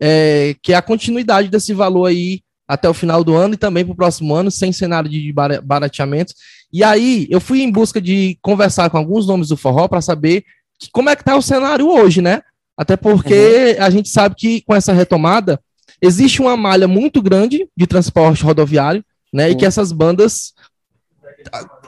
é, 0.00 0.54
que 0.62 0.72
é 0.72 0.76
a 0.76 0.82
continuidade 0.82 1.48
desse 1.48 1.72
valor 1.74 2.06
aí 2.06 2.40
até 2.66 2.88
o 2.88 2.94
final 2.94 3.24
do 3.24 3.34
ano 3.34 3.54
e 3.54 3.56
também 3.56 3.84
para 3.84 3.92
o 3.92 3.96
próximo 3.96 4.34
ano, 4.34 4.50
sem 4.50 4.72
cenário 4.72 5.08
de 5.08 5.32
barateamento. 5.64 6.34
E 6.72 6.84
aí 6.84 7.26
eu 7.30 7.40
fui 7.40 7.62
em 7.62 7.72
busca 7.72 8.00
de 8.00 8.38
conversar 8.42 8.90
com 8.90 8.98
alguns 8.98 9.26
nomes 9.26 9.48
do 9.48 9.56
forró 9.56 9.88
para 9.88 10.02
saber 10.02 10.44
que, 10.78 10.90
como 10.92 11.08
é 11.08 11.16
que 11.16 11.22
está 11.22 11.36
o 11.36 11.42
cenário 11.42 11.88
hoje, 11.88 12.20
né? 12.20 12.42
Até 12.76 12.96
porque 12.96 13.76
uhum. 13.78 13.84
a 13.84 13.90
gente 13.90 14.08
sabe 14.08 14.34
que 14.36 14.60
com 14.60 14.74
essa 14.74 14.92
retomada 14.92 15.58
existe 16.00 16.40
uma 16.40 16.56
malha 16.56 16.86
muito 16.86 17.20
grande 17.22 17.66
de 17.76 17.86
transporte 17.86 18.44
rodoviário, 18.44 19.02
né? 19.32 19.46
Uhum. 19.46 19.52
E 19.52 19.56
que 19.56 19.66
essas 19.66 19.90
bandas 19.90 20.52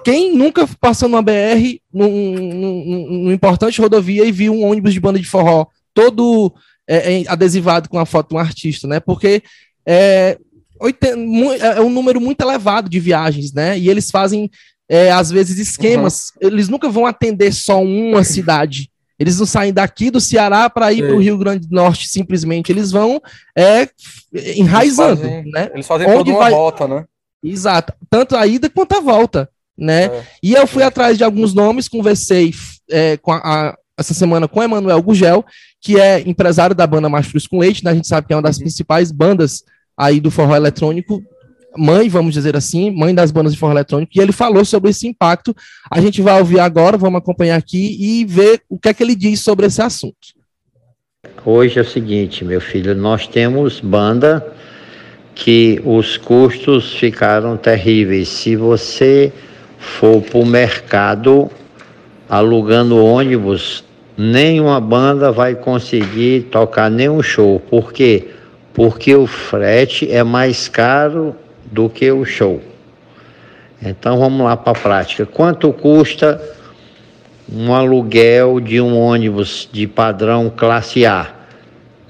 quem 0.04 0.35
nunca 0.35 0.66
passou 0.80 1.09
numa 1.09 1.23
BR, 1.23 1.78
num, 1.92 2.09
num, 2.09 3.07
num, 3.25 3.33
importante 3.33 3.80
rodovia 3.80 4.25
e 4.25 4.33
viu 4.33 4.52
um 4.52 4.64
ônibus 4.64 4.92
de 4.92 5.00
banda 5.00 5.19
de 5.19 5.26
forró 5.26 5.66
todo 5.92 6.52
é, 6.88 7.21
é, 7.21 7.25
adesivado 7.28 7.88
com 7.88 7.99
a 7.99 8.07
foto 8.07 8.30
de 8.30 8.35
um 8.35 8.38
artista, 8.38 8.87
né? 8.87 9.00
Porque 9.00 9.42
é, 9.87 10.38
é 11.76 11.80
um 11.80 11.90
número 11.90 12.21
muito 12.21 12.40
elevado 12.40 12.88
de 12.88 12.99
viagens, 12.99 13.52
né? 13.52 13.78
E 13.78 13.88
eles 13.88 14.11
fazem, 14.11 14.50
é, 14.88 15.11
às 15.11 15.30
vezes, 15.30 15.59
esquemas. 15.59 16.33
Uhum. 16.40 16.49
Eles 16.49 16.69
nunca 16.69 16.88
vão 16.88 17.07
atender 17.07 17.52
só 17.52 17.83
uma 17.83 18.25
cidade. 18.25 18.90
Eles 19.19 19.38
não 19.38 19.45
saem 19.45 19.73
daqui 19.73 20.11
do 20.11 20.21
Ceará 20.21 20.71
para 20.71 20.90
ir 20.92 21.07
para 21.07 21.14
o 21.14 21.21
Rio 21.21 21.37
Grande 21.37 21.69
do 21.69 21.75
Norte 21.75 22.09
simplesmente. 22.09 22.73
Eles 22.73 22.90
vão 22.90 23.21
é, 23.57 23.87
enraizando, 24.57 25.23
eles 25.23 25.35
fazem, 25.35 25.52
né? 25.52 25.71
Eles 25.75 25.87
fazem 25.87 26.07
Onde 26.07 26.16
toda 26.19 26.30
uma 26.30 26.38
vai... 26.38 26.50
volta, 26.50 26.88
né? 26.88 27.04
Exato. 27.42 27.92
Tanto 28.09 28.37
a 28.37 28.47
ida 28.47 28.68
quanto 28.68 28.94
a 28.94 29.00
volta, 29.00 29.49
né? 29.76 30.04
É. 30.04 30.26
E 30.42 30.52
eu 30.52 30.66
fui 30.66 30.82
atrás 30.82 31.16
de 31.16 31.25
alguns 31.25 31.54
nomes, 31.54 31.88
conversei 31.88 32.52
é, 32.90 33.16
com 33.16 33.32
a, 33.32 33.38
a, 33.38 33.78
essa 33.99 34.14
semana 34.14 34.47
com 34.47 34.62
Emanuel 34.62 35.02
Gugel, 35.02 35.44
que 35.80 35.99
é 35.99 36.20
empresário 36.20 36.75
da 36.75 36.87
banda 36.87 37.09
Mastros 37.09 37.47
com 37.47 37.59
Leite, 37.59 37.85
né? 37.85 37.90
A 37.90 37.94
gente 37.94 38.09
sabe 38.09 38.26
que 38.26 38.32
é 38.32 38.37
uma 38.37 38.42
das 38.42 38.56
uhum. 38.56 38.62
principais 38.62 39.11
bandas 39.11 39.62
aí 39.97 40.20
do 40.20 40.30
forró 40.30 40.54
eletrônico, 40.54 41.23
mãe, 41.76 42.09
vamos 42.09 42.35
dizer 42.35 42.56
assim, 42.56 42.90
mãe 42.90 43.14
das 43.14 43.30
bandas 43.30 43.52
de 43.52 43.59
forró 43.59 43.73
eletrônico, 43.73 44.12
e 44.14 44.20
ele 44.20 44.32
falou 44.32 44.64
sobre 44.64 44.90
esse 44.90 45.06
impacto. 45.06 45.54
A 45.90 46.00
gente 46.00 46.20
vai 46.20 46.38
ouvir 46.38 46.61
agora, 46.61 46.97
vamos 46.97 47.18
acompanhar 47.18 47.56
aqui 47.56 47.97
e 48.00 48.25
ver 48.25 48.62
o 48.68 48.78
que 48.78 48.88
é 48.88 48.94
que 48.94 49.02
ele 49.02 49.14
diz 49.14 49.40
sobre 49.40 49.66
esse 49.66 49.80
assunto. 49.80 50.40
Hoje 51.44 51.78
é 51.78 51.82
o 51.82 51.88
seguinte, 51.88 52.44
meu 52.44 52.61
filho, 52.61 52.94
nós 52.94 53.26
temos 53.26 53.80
banda 53.80 54.54
que 55.40 55.82
os 55.85 56.16
custos 56.16 56.94
ficaram 56.94 57.56
terríveis. 57.56 58.28
Se 58.28 58.54
você 58.54 59.32
for 59.78 60.23
para 60.23 60.38
o 60.38 60.47
mercado 60.47 61.50
alugando 62.28 63.04
ônibus, 63.04 63.82
nenhuma 64.16 64.80
banda 64.80 65.32
vai 65.32 65.54
conseguir 65.54 66.42
tocar 66.52 66.88
nenhum 66.90 67.23
show. 67.23 67.59
Por 67.59 67.92
quê? 67.92 68.28
porque 68.73 69.14
o 69.14 69.26
frete 69.26 70.11
é 70.11 70.23
mais 70.23 70.68
caro 70.68 71.35
do 71.64 71.88
que 71.88 72.11
o 72.11 72.25
show. 72.25 72.61
Então 73.82 74.18
vamos 74.18 74.44
lá 74.44 74.56
para 74.56 74.73
a 74.73 74.80
prática. 74.80 75.26
Quanto 75.26 75.73
custa 75.73 76.40
um 77.52 77.75
aluguel 77.75 78.61
de 78.61 78.80
um 78.80 78.97
ônibus 78.99 79.68
de 79.73 79.87
padrão 79.87 80.52
classe 80.54 81.04
A? 81.04 81.39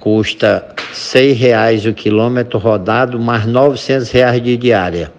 Custa 0.01 0.67
R$ 1.15 1.33
reais 1.33 1.87
o 1.87 1.93
quilômetro 1.93 2.59
rodado, 2.59 3.21
mais 3.21 3.45
R$ 3.45 4.03
reais 4.13 4.43
de 4.43 4.57
diária. 4.57 5.13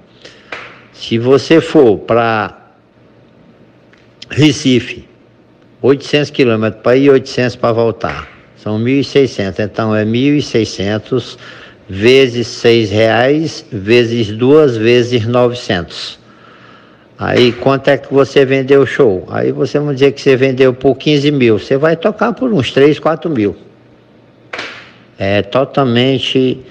Se 0.91 1.17
você 1.17 1.61
for 1.61 1.99
para 1.99 2.57
Recife, 4.29 5.07
800 5.81 6.29
quilômetros 6.31 6.81
para 6.83 6.97
ir, 6.97 7.09
800 7.09 7.55
para 7.55 7.71
voltar. 7.71 8.27
São 8.57 8.79
1.600. 8.79 9.59
Então 9.59 9.95
é 9.95 10.05
1.600 10.05 11.37
vezes 11.89 12.47
seis 12.47 12.89
reais 12.89 13.65
vezes 13.71 14.31
duas 14.31 14.77
vezes 14.77 15.25
900. 15.25 16.19
Aí 17.17 17.51
quanto 17.51 17.89
é 17.89 17.97
que 17.97 18.13
você 18.13 18.45
vendeu 18.45 18.81
o 18.81 18.87
show? 18.87 19.27
Aí 19.29 19.51
você 19.51 19.77
vamos 19.77 19.95
dizer 19.95 20.11
que 20.11 20.21
você 20.21 20.35
vendeu 20.35 20.73
por 20.73 20.95
15 20.95 21.31
mil. 21.31 21.59
Você 21.59 21.77
vai 21.77 21.95
tocar 21.95 22.33
por 22.33 22.51
uns 22.51 22.71
3, 22.71 22.97
4 22.97 23.29
mil. 23.29 23.55
É 25.17 25.41
totalmente 25.41 26.63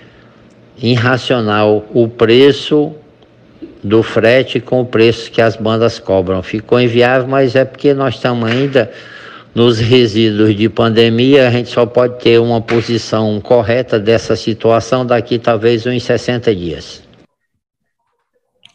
irracional 0.82 1.84
o 1.92 2.08
preço 2.08 2.94
do 3.82 4.02
frete 4.02 4.60
com 4.60 4.80
o 4.80 4.86
preço 4.86 5.30
que 5.30 5.40
as 5.40 5.56
bandas 5.56 5.98
cobram. 5.98 6.42
Ficou 6.42 6.80
inviável, 6.80 7.28
mas 7.28 7.54
é 7.54 7.64
porque 7.64 7.94
nós 7.94 8.14
estamos 8.14 8.50
ainda 8.50 8.90
nos 9.54 9.78
resíduos 9.78 10.54
de 10.54 10.68
pandemia, 10.68 11.48
a 11.48 11.50
gente 11.50 11.70
só 11.70 11.84
pode 11.84 12.20
ter 12.20 12.38
uma 12.38 12.60
posição 12.60 13.40
correta 13.40 13.98
dessa 13.98 14.36
situação 14.36 15.04
daqui 15.04 15.38
talvez 15.38 15.86
uns 15.86 16.04
60 16.04 16.54
dias. 16.54 17.02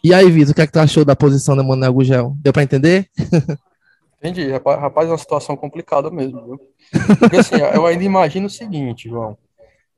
E 0.03 0.13
aí, 0.13 0.29
Vitor, 0.29 0.51
o 0.51 0.55
que 0.55 0.61
é 0.61 0.67
que 0.67 0.73
tu 0.73 0.79
achou 0.79 1.05
da 1.05 1.15
posição 1.15 1.55
da 1.55 1.63
Manuel 1.63 1.93
Gugel? 1.93 2.35
Deu 2.41 2.53
para 2.53 2.63
entender? 2.63 3.07
Entendi, 4.19 4.51
rapaz, 4.51 4.79
rapaz, 4.79 5.07
é 5.07 5.11
uma 5.11 5.17
situação 5.17 5.55
complicada 5.55 6.09
mesmo, 6.09 6.43
viu? 6.45 6.59
Porque 7.19 7.37
assim, 7.37 7.55
eu 7.55 7.85
ainda 7.85 8.03
imagino 8.03 8.47
o 8.47 8.49
seguinte, 8.49 9.07
João, 9.07 9.37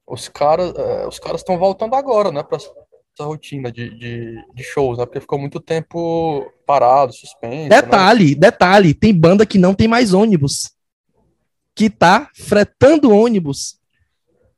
os 0.07 0.29
caras 0.29 0.73
é, 0.75 1.07
os 1.07 1.19
caras 1.19 1.41
estão 1.41 1.57
voltando 1.57 1.95
agora, 1.95 2.31
né, 2.31 2.41
para 2.41 2.57
essa 2.57 2.71
rotina 3.19 3.71
de, 3.71 3.89
de, 3.97 4.35
de, 4.53 4.63
shows, 4.63 4.97
né, 4.97 5.05
porque 5.05 5.19
ficou 5.19 5.37
muito 5.37 5.59
tempo 5.59 6.51
parado, 6.65 7.13
suspenso. 7.13 7.69
Né? 7.69 7.81
Detalhe, 7.81 8.29
né? 8.29 8.35
detalhe, 8.35 8.93
tem 8.93 9.13
banda 9.13 9.45
que 9.45 9.57
não 9.57 9.73
tem 9.73 9.87
mais 9.87 10.13
ônibus, 10.13 10.71
que 11.75 11.89
tá 11.89 12.29
fretando 12.33 13.11
ônibus. 13.11 13.77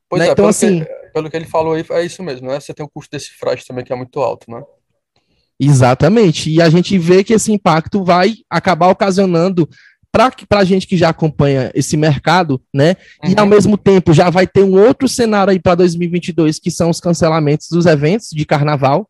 Pois 0.08 0.22
né? 0.22 0.28
é, 0.28 0.32
então 0.32 0.44
pelo 0.44 0.50
assim, 0.50 0.84
que, 0.84 1.12
pelo 1.14 1.30
que 1.30 1.38
ele 1.38 1.46
falou 1.46 1.74
aí, 1.74 1.86
é 1.90 2.04
isso 2.04 2.22
mesmo, 2.22 2.48
né? 2.48 2.60
Você 2.60 2.74
tem 2.74 2.86
o 2.86 2.90
custo 2.90 3.12
desse 3.12 3.32
frete 3.32 3.66
também 3.66 3.84
que 3.84 3.94
é 3.94 3.96
muito 3.96 4.20
alto, 4.20 4.50
né? 4.52 4.62
Exatamente. 5.60 6.50
E 6.50 6.62
a 6.62 6.70
gente 6.70 6.98
vê 6.98 7.24
que 7.24 7.34
esse 7.34 7.52
impacto 7.52 8.04
vai 8.04 8.36
acabar 8.50 8.88
ocasionando 8.88 9.70
para 10.12 10.32
a 10.52 10.64
gente 10.64 10.88
que 10.88 10.98
já 10.98 11.10
acompanha 11.10 11.72
esse 11.74 11.96
mercado, 11.96 12.62
né? 12.74 12.96
Uhum. 13.24 13.32
E 13.32 13.40
ao 13.40 13.46
mesmo 13.46 13.78
tempo 13.78 14.14
já 14.14 14.30
vai 14.30 14.48
ter 14.48 14.64
um 14.64 14.74
outro 14.80 15.08
cenário 15.08 15.52
aí 15.52 15.60
para 15.60 15.76
2022, 15.76 16.60
que 16.60 16.72
são 16.72 16.90
os 16.90 17.00
cancelamentos 17.00 17.68
dos 17.70 17.86
eventos 17.86 18.30
de 18.32 18.46
carnaval, 18.46 19.08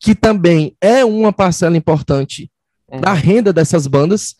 que 0.00 0.14
também 0.14 0.74
é 0.80 1.04
uma 1.04 1.32
parcela 1.32 1.76
importante 1.76 2.50
uhum. 2.90 3.00
da 3.00 3.12
renda 3.12 3.52
dessas 3.52 3.86
bandas, 3.86 4.34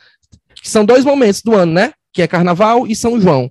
que 0.55 0.69
são 0.69 0.85
dois 0.85 1.05
momentos 1.05 1.43
do 1.43 1.55
ano, 1.55 1.73
né? 1.73 1.93
Que 2.13 2.23
é 2.23 2.27
Carnaval 2.27 2.87
e 2.87 2.97
São 2.97 3.21
João. 3.21 3.51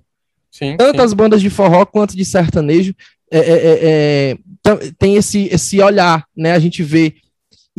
Sim, 0.50 0.76
Tanto 0.76 0.96
sim. 0.96 1.04
as 1.04 1.12
bandas 1.12 1.40
de 1.40 1.50
forró 1.50 1.86
quanto 1.86 2.16
de 2.16 2.24
sertanejo 2.24 2.94
é, 3.30 3.38
é, 3.38 3.52
é, 3.52 4.36
é 4.66 4.92
tem 4.98 5.14
esse, 5.16 5.48
esse 5.52 5.80
olhar, 5.80 6.26
né? 6.36 6.52
A 6.52 6.58
gente 6.58 6.82
vê. 6.82 7.14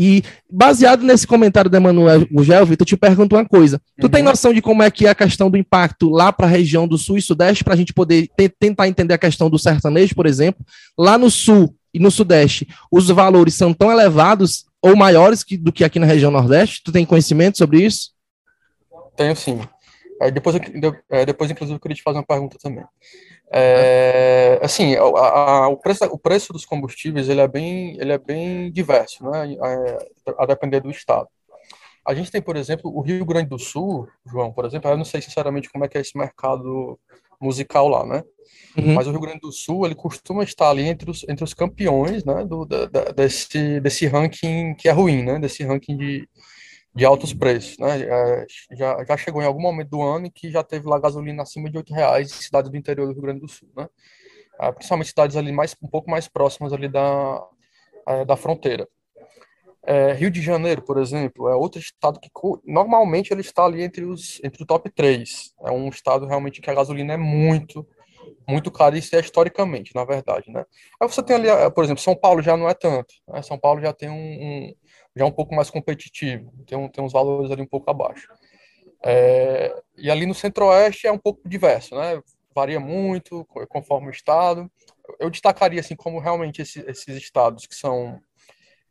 E 0.02 0.24
baseado 0.50 1.04
nesse 1.04 1.28
comentário 1.28 1.70
da 1.70 1.78
Emanuel 1.78 2.26
Gugel, 2.32 2.66
Vitor, 2.66 2.84
eu 2.84 2.88
te 2.88 2.96
pergunto 2.96 3.36
uma 3.36 3.46
coisa. 3.46 3.76
Uhum. 3.76 4.04
Tu 4.04 4.10
tem 4.10 4.24
uhum. 4.24 4.30
noção 4.30 4.54
de 4.54 4.62
como 4.62 4.82
é 4.82 4.90
que 4.90 5.06
é 5.06 5.10
a 5.10 5.16
questão 5.16 5.52
do 5.52 5.58
impacto 5.58 6.10
lá 6.10 6.32
para 6.32 6.46
a 6.46 6.50
região 6.50 6.88
do 6.88 6.98
sul 6.98 7.18
e 7.18 7.22
sudeste, 7.22 7.66
para 7.66 7.74
a 7.74 7.78
gente 7.78 7.94
poder 7.94 8.30
tentar 8.58 8.88
entender 8.88 9.14
a 9.14 9.18
questão 9.18 9.50
do 9.50 9.60
sertanejo, 9.60 10.16
por 10.16 10.26
exemplo? 10.26 10.66
Lá 10.98 11.18
no 11.18 11.30
sul, 11.30 11.76
e 11.94 12.00
no 12.00 12.12
Sudeste 12.12 12.68
os 12.92 13.08
valores 13.10 13.56
são 13.56 13.74
tão 13.74 13.92
elevados 13.92 14.66
ou 14.82 14.96
maiores 14.96 15.44
que, 15.44 15.58
do 15.58 15.74
que 15.74 15.84
aqui 15.84 16.00
na 16.00 16.06
região 16.06 16.32
Nordeste? 16.32 16.82
Tu 16.82 16.92
tem 16.94 17.06
conhecimento 17.06 17.58
sobre 17.58 17.82
isso? 17.82 18.12
Tenho 19.18 19.36
sim. 19.36 19.60
É, 20.22 20.32
depois, 20.32 20.56
é, 21.10 21.26
depois, 21.26 21.52
inclusive, 21.52 21.76
eu 21.76 21.80
queria 21.80 21.96
te 21.96 22.04
fazer 22.04 22.20
uma 22.20 22.26
pergunta 22.26 22.58
também. 22.62 22.86
É, 23.52 24.60
assim, 24.62 24.96
a, 24.96 25.02
a, 25.02 25.68
o, 25.70 25.78
preço, 25.78 26.06
o 26.06 26.18
preço 26.18 26.54
dos 26.54 26.66
combustíveis 26.66 27.30
ele 27.30 27.42
é 27.42 27.48
bem, 27.48 27.98
ele 28.00 28.12
é 28.12 28.18
bem 28.18 28.72
diverso, 28.72 29.24
né? 29.24 29.58
A, 30.28 30.44
a 30.44 30.46
depender 30.46 30.80
do 30.80 30.92
estado. 30.92 31.28
A 32.06 32.14
gente 32.14 32.32
tem, 32.32 32.42
por 32.42 32.56
exemplo, 32.56 32.92
o 32.96 33.02
Rio 33.02 33.26
Grande 33.26 33.50
do 33.50 33.60
Sul, 33.60 34.08
João, 34.26 34.52
por 34.52 34.66
exemplo, 34.66 34.90
eu 34.90 34.98
não 34.98 35.06
sei 35.06 35.22
sinceramente 35.22 35.70
como 35.70 35.86
é 35.86 35.88
que 35.88 35.98
é 35.98 36.02
esse 36.02 36.18
mercado 36.18 37.00
musical 37.40 37.88
lá, 37.88 38.06
né? 38.06 38.24
Uhum. 38.78 38.94
Mas 38.94 39.08
o 39.08 39.12
Rio 39.12 39.20
Grande 39.20 39.40
do 39.40 39.52
Sul, 39.52 39.86
ele 39.86 39.96
costuma 39.96 40.44
estar 40.44 40.70
ali 40.70 40.84
entre 40.84 41.10
os, 41.10 41.24
entre 41.28 41.44
os 41.44 41.54
campeões, 41.54 42.24
né, 42.24 42.46
do, 42.46 42.66
da, 42.66 42.86
desse, 43.16 43.80
desse 43.80 44.06
ranking 44.08 44.76
que 44.76 44.88
é 44.88 44.92
ruim, 44.92 45.24
né, 45.24 45.40
desse 45.40 45.64
ranking 45.64 45.98
de, 45.98 46.28
de 46.94 47.06
altos 47.06 47.34
preços, 47.34 47.78
né, 47.78 48.02
é, 48.02 48.46
já, 48.72 49.04
já 49.06 49.18
chegou 49.18 49.42
em 49.42 49.46
algum 49.46 49.62
momento 49.62 49.90
do 49.90 50.02
ano 50.02 50.32
que 50.32 50.50
já 50.50 50.64
teve 50.64 50.88
lá 50.88 51.00
gasolina 51.00 51.44
acima 51.44 51.70
de 51.70 51.78
oito 51.78 51.94
reais 51.94 52.32
em 52.32 52.42
cidades 52.42 52.70
do 52.70 52.78
interior 52.78 53.08
do 53.08 53.14
Rio 53.14 53.22
Grande 53.22 53.42
do 53.42 53.48
Sul, 53.48 53.70
né, 53.76 53.88
é, 54.60 54.72
principalmente 54.72 55.10
cidades 55.10 55.36
ali 55.36 55.52
mais, 55.52 55.76
um 55.82 55.88
pouco 55.88 56.10
mais 56.10 56.28
próximas 56.28 56.74
ali 56.74 56.90
da, 56.90 57.48
é, 58.08 58.26
da 58.26 58.36
fronteira. 58.36 58.88
É, 59.84 60.12
Rio 60.14 60.30
de 60.30 60.42
Janeiro, 60.42 60.82
por 60.82 60.98
exemplo, 60.98 61.48
é 61.48 61.56
outro 61.56 61.80
estado 61.80 62.20
que 62.20 62.30
normalmente 62.66 63.32
ele 63.32 63.42
está 63.42 63.64
ali 63.64 63.82
entre 63.82 64.04
os 64.04 64.42
entre 64.44 64.62
o 64.62 64.66
top 64.66 64.90
3. 64.90 65.54
É 65.64 65.72
um 65.72 65.88
estado 65.88 66.26
realmente 66.26 66.62
que 66.62 66.70
a 66.70 66.74
gasolina 66.74 67.14
é 67.14 67.18
muito 67.18 67.88
muito 68.48 68.72
cara, 68.72 68.98
isso 68.98 69.16
é 69.16 69.20
historicamente, 69.20 69.94
na 69.96 70.04
verdade, 70.04 70.52
né? 70.52 70.66
Aí 71.00 71.08
você 71.08 71.22
tem 71.24 71.36
ali, 71.36 71.48
eh, 71.48 71.70
por 71.70 71.84
exemplo, 71.84 72.02
São 72.02 72.16
Paulo 72.16 72.42
já 72.42 72.58
não 72.58 72.68
é 72.68 72.74
tanto, 72.74 73.14
né? 73.28 73.42
São 73.42 73.58
Paulo 73.58 73.82
já 73.82 73.94
tem 73.94 74.10
um, 74.10 74.14
um 74.14 74.76
já 75.16 75.26
é 75.26 75.28
um 75.28 75.32
pouco 75.32 75.56
mais 75.56 75.70
competitivo, 75.70 76.52
tem, 76.66 76.88
tem 76.90 77.04
uns 77.04 77.14
valores 77.14 77.52
ali 77.52 77.62
um 77.62 77.68
pouco 77.68 77.90
abaixo. 77.90 78.28
É, 79.04 79.74
e 79.98 80.12
ali 80.12 80.26
no 80.26 80.34
centro-oeste 80.34 81.08
é 81.08 81.12
um 81.12 81.18
pouco 81.18 81.48
diverso, 81.48 81.96
né? 81.96 82.22
Varia 82.54 82.80
muito 82.80 83.46
conforme 83.70 84.08
o 84.08 84.12
estado. 84.12 84.70
Eu 85.20 85.30
destacaria 85.30 85.80
assim 85.80 85.96
como 85.96 86.20
realmente 86.20 86.62
esse, 86.62 86.82
esses 86.82 87.16
estados 87.16 87.66
que 87.66 87.76
são 87.76 88.20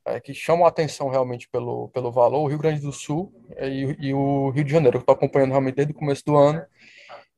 é, 0.04 0.20
que 0.20 0.32
chamam 0.32 0.64
a 0.64 0.68
atenção 0.68 1.08
realmente 1.08 1.48
pelo, 1.48 1.88
pelo 1.88 2.10
valor, 2.10 2.40
o 2.40 2.46
Rio 2.46 2.58
Grande 2.58 2.80
do 2.80 2.92
Sul 2.92 3.32
e, 3.60 4.08
e 4.08 4.14
o 4.14 4.50
Rio 4.50 4.64
de 4.64 4.72
Janeiro, 4.72 4.98
que 4.98 5.02
estou 5.02 5.14
acompanhando 5.14 5.50
realmente 5.50 5.74
desde 5.74 5.92
o 5.92 5.96
começo 5.96 6.24
do 6.24 6.36
ano. 6.36 6.64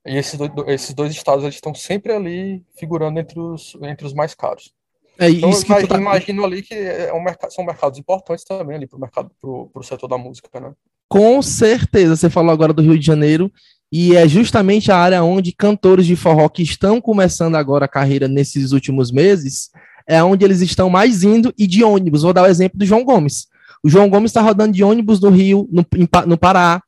E 0.07 0.17
esses 0.17 0.39
dois, 0.39 0.51
esses 0.69 0.95
dois 0.95 1.13
estados 1.13 1.45
eles 1.45 1.57
estão 1.57 1.75
sempre 1.75 2.13
ali 2.13 2.65
figurando 2.79 3.19
entre 3.19 3.39
os, 3.39 3.77
entre 3.83 4.07
os 4.07 4.15
mais 4.15 4.35
caros. 4.35 4.73
É 5.21 5.31
então, 5.31 5.51
isso 5.51 5.65
que 5.65 5.71
imagino, 5.71 5.89
tá... 5.89 5.99
imagino 5.99 6.45
ali 6.45 6.63
que 6.63 6.75
é 6.75 7.13
um 7.13 7.23
mercado, 7.23 7.53
são 7.53 7.65
mercados 7.65 7.99
importantes 7.99 8.45
também 8.45 8.77
ali 8.77 8.87
para 8.87 8.97
o 8.97 9.01
mercado, 9.01 9.31
para 9.41 9.81
o 9.81 9.83
setor 9.83 10.09
da 10.09 10.17
música, 10.17 10.49
né? 10.59 10.73
Com 11.09 11.43
certeza, 11.43 12.17
você 12.17 12.31
falou 12.31 12.51
agora 12.51 12.73
do 12.73 12.83
Rio 12.83 12.99
de 12.99 13.05
Janeiro, 13.05 13.53
e 13.93 14.17
é 14.17 14.27
justamente 14.27 14.91
a 14.91 14.97
área 14.97 15.23
onde 15.23 15.53
cantores 15.53 16.07
de 16.07 16.17
forró 16.17 16.49
que 16.49 16.63
estão 16.63 17.01
começando 17.01 17.57
agora 17.57 17.85
a 17.85 17.89
carreira 17.89 18.29
nesses 18.29 18.73
últimos 18.73 19.11
meses, 19.11 19.71
é 20.07 20.23
onde 20.23 20.45
eles 20.45 20.61
estão 20.61 20.89
mais 20.89 21.23
indo 21.23 21.53
e 21.59 21.67
de 21.67 21.85
ônibus. 21.85 22.23
Vou 22.23 22.33
dar 22.33 22.45
o 22.45 22.47
exemplo 22.47 22.79
do 22.79 22.87
João 22.87 23.05
Gomes. 23.05 23.47
O 23.83 23.89
João 23.89 24.09
Gomes 24.09 24.31
está 24.31 24.41
rodando 24.41 24.73
de 24.73 24.85
ônibus 24.85 25.19
do 25.19 25.29
Rio, 25.29 25.69
no, 25.71 25.85
no 26.27 26.39
Pará, 26.39 26.83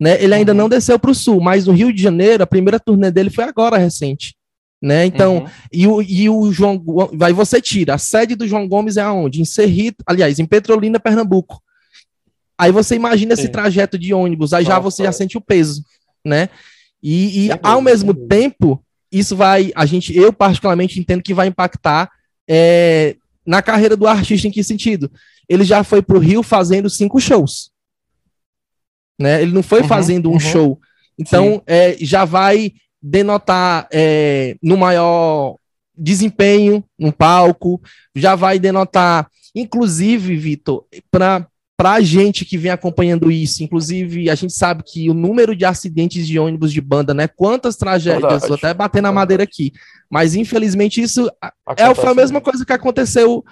né? 0.00 0.22
Ele 0.22 0.34
ainda 0.34 0.52
uhum. 0.52 0.58
não 0.58 0.68
desceu 0.68 0.98
para 0.98 1.10
o 1.10 1.14
sul, 1.14 1.40
mas 1.40 1.66
no 1.66 1.72
Rio 1.72 1.92
de 1.92 2.02
Janeiro, 2.02 2.42
a 2.42 2.46
primeira 2.46 2.78
turnê 2.78 3.10
dele 3.10 3.30
foi 3.30 3.44
agora 3.44 3.78
recente. 3.78 4.35
Né? 4.82 5.06
Então, 5.06 5.38
uhum. 5.38 5.48
e, 5.72 5.86
o, 5.86 6.02
e 6.02 6.28
o 6.28 6.52
João, 6.52 6.82
vai 7.14 7.32
você 7.32 7.60
tira, 7.60 7.94
a 7.94 7.98
sede 7.98 8.34
do 8.34 8.46
João 8.46 8.68
Gomes 8.68 8.96
é 8.96 9.02
aonde? 9.02 9.40
Em 9.40 9.44
Serrito, 9.44 10.04
aliás, 10.06 10.38
em 10.38 10.46
Petrolina, 10.46 11.00
Pernambuco. 11.00 11.62
Aí 12.58 12.70
você 12.70 12.94
imagina 12.94 13.34
Sim. 13.34 13.42
esse 13.42 13.50
trajeto 13.50 13.98
de 13.98 14.14
ônibus, 14.14 14.52
aí 14.52 14.64
já 14.64 14.78
você 14.78 15.04
já 15.04 15.12
sente 15.12 15.36
o 15.36 15.40
peso, 15.40 15.84
né? 16.24 16.48
E, 17.02 17.46
e 17.46 17.50
ao 17.62 17.80
mesmo 17.80 18.14
tempo, 18.14 18.82
isso 19.12 19.36
vai, 19.36 19.70
a 19.74 19.84
gente, 19.84 20.16
eu 20.16 20.32
particularmente 20.32 20.98
entendo 20.98 21.22
que 21.22 21.34
vai 21.34 21.46
impactar 21.46 22.10
é, 22.48 23.16
na 23.46 23.62
carreira 23.62 23.96
do 23.96 24.06
artista 24.06 24.48
em 24.48 24.50
que 24.50 24.64
sentido? 24.64 25.10
Ele 25.48 25.64
já 25.64 25.84
foi 25.84 26.02
para 26.02 26.16
o 26.16 26.20
Rio 26.20 26.42
fazendo 26.42 26.88
cinco 26.88 27.20
shows, 27.20 27.70
né? 29.18 29.42
Ele 29.42 29.52
não 29.52 29.62
foi 29.62 29.82
uhum, 29.82 29.88
fazendo 29.88 30.28
um 30.28 30.34
uhum. 30.34 30.40
show, 30.40 30.80
então 31.18 31.62
é, 31.66 31.96
já 32.00 32.24
vai 32.24 32.72
denotar 33.08 33.86
é, 33.92 34.56
no 34.60 34.76
maior 34.76 35.56
desempenho 35.96 36.84
no 36.98 37.12
palco, 37.12 37.80
já 38.14 38.34
vai 38.34 38.58
denotar, 38.58 39.28
inclusive, 39.54 40.36
Vitor, 40.36 40.84
para 41.10 41.46
para 41.78 41.92
a 41.92 42.00
gente 42.00 42.46
que 42.46 42.56
vem 42.56 42.70
acompanhando 42.70 43.30
isso, 43.30 43.62
inclusive 43.62 44.30
a 44.30 44.34
gente 44.34 44.54
sabe 44.54 44.82
que 44.82 45.10
o 45.10 45.14
número 45.14 45.54
de 45.54 45.66
acidentes 45.66 46.26
de 46.26 46.38
ônibus 46.38 46.72
de 46.72 46.80
banda, 46.80 47.12
né? 47.12 47.28
Quantas 47.28 47.76
tragédias, 47.76 48.48
vou 48.48 48.56
até 48.56 48.72
bater 48.72 49.02
na 49.02 49.12
madeira 49.12 49.42
aqui, 49.42 49.74
mas 50.08 50.34
infelizmente 50.34 51.02
isso 51.02 51.30
é, 51.76 51.94
foi 51.94 52.08
a 52.08 52.14
mesma 52.14 52.40
coisa 52.40 52.64
que 52.64 52.72
aconteceu 52.72 53.44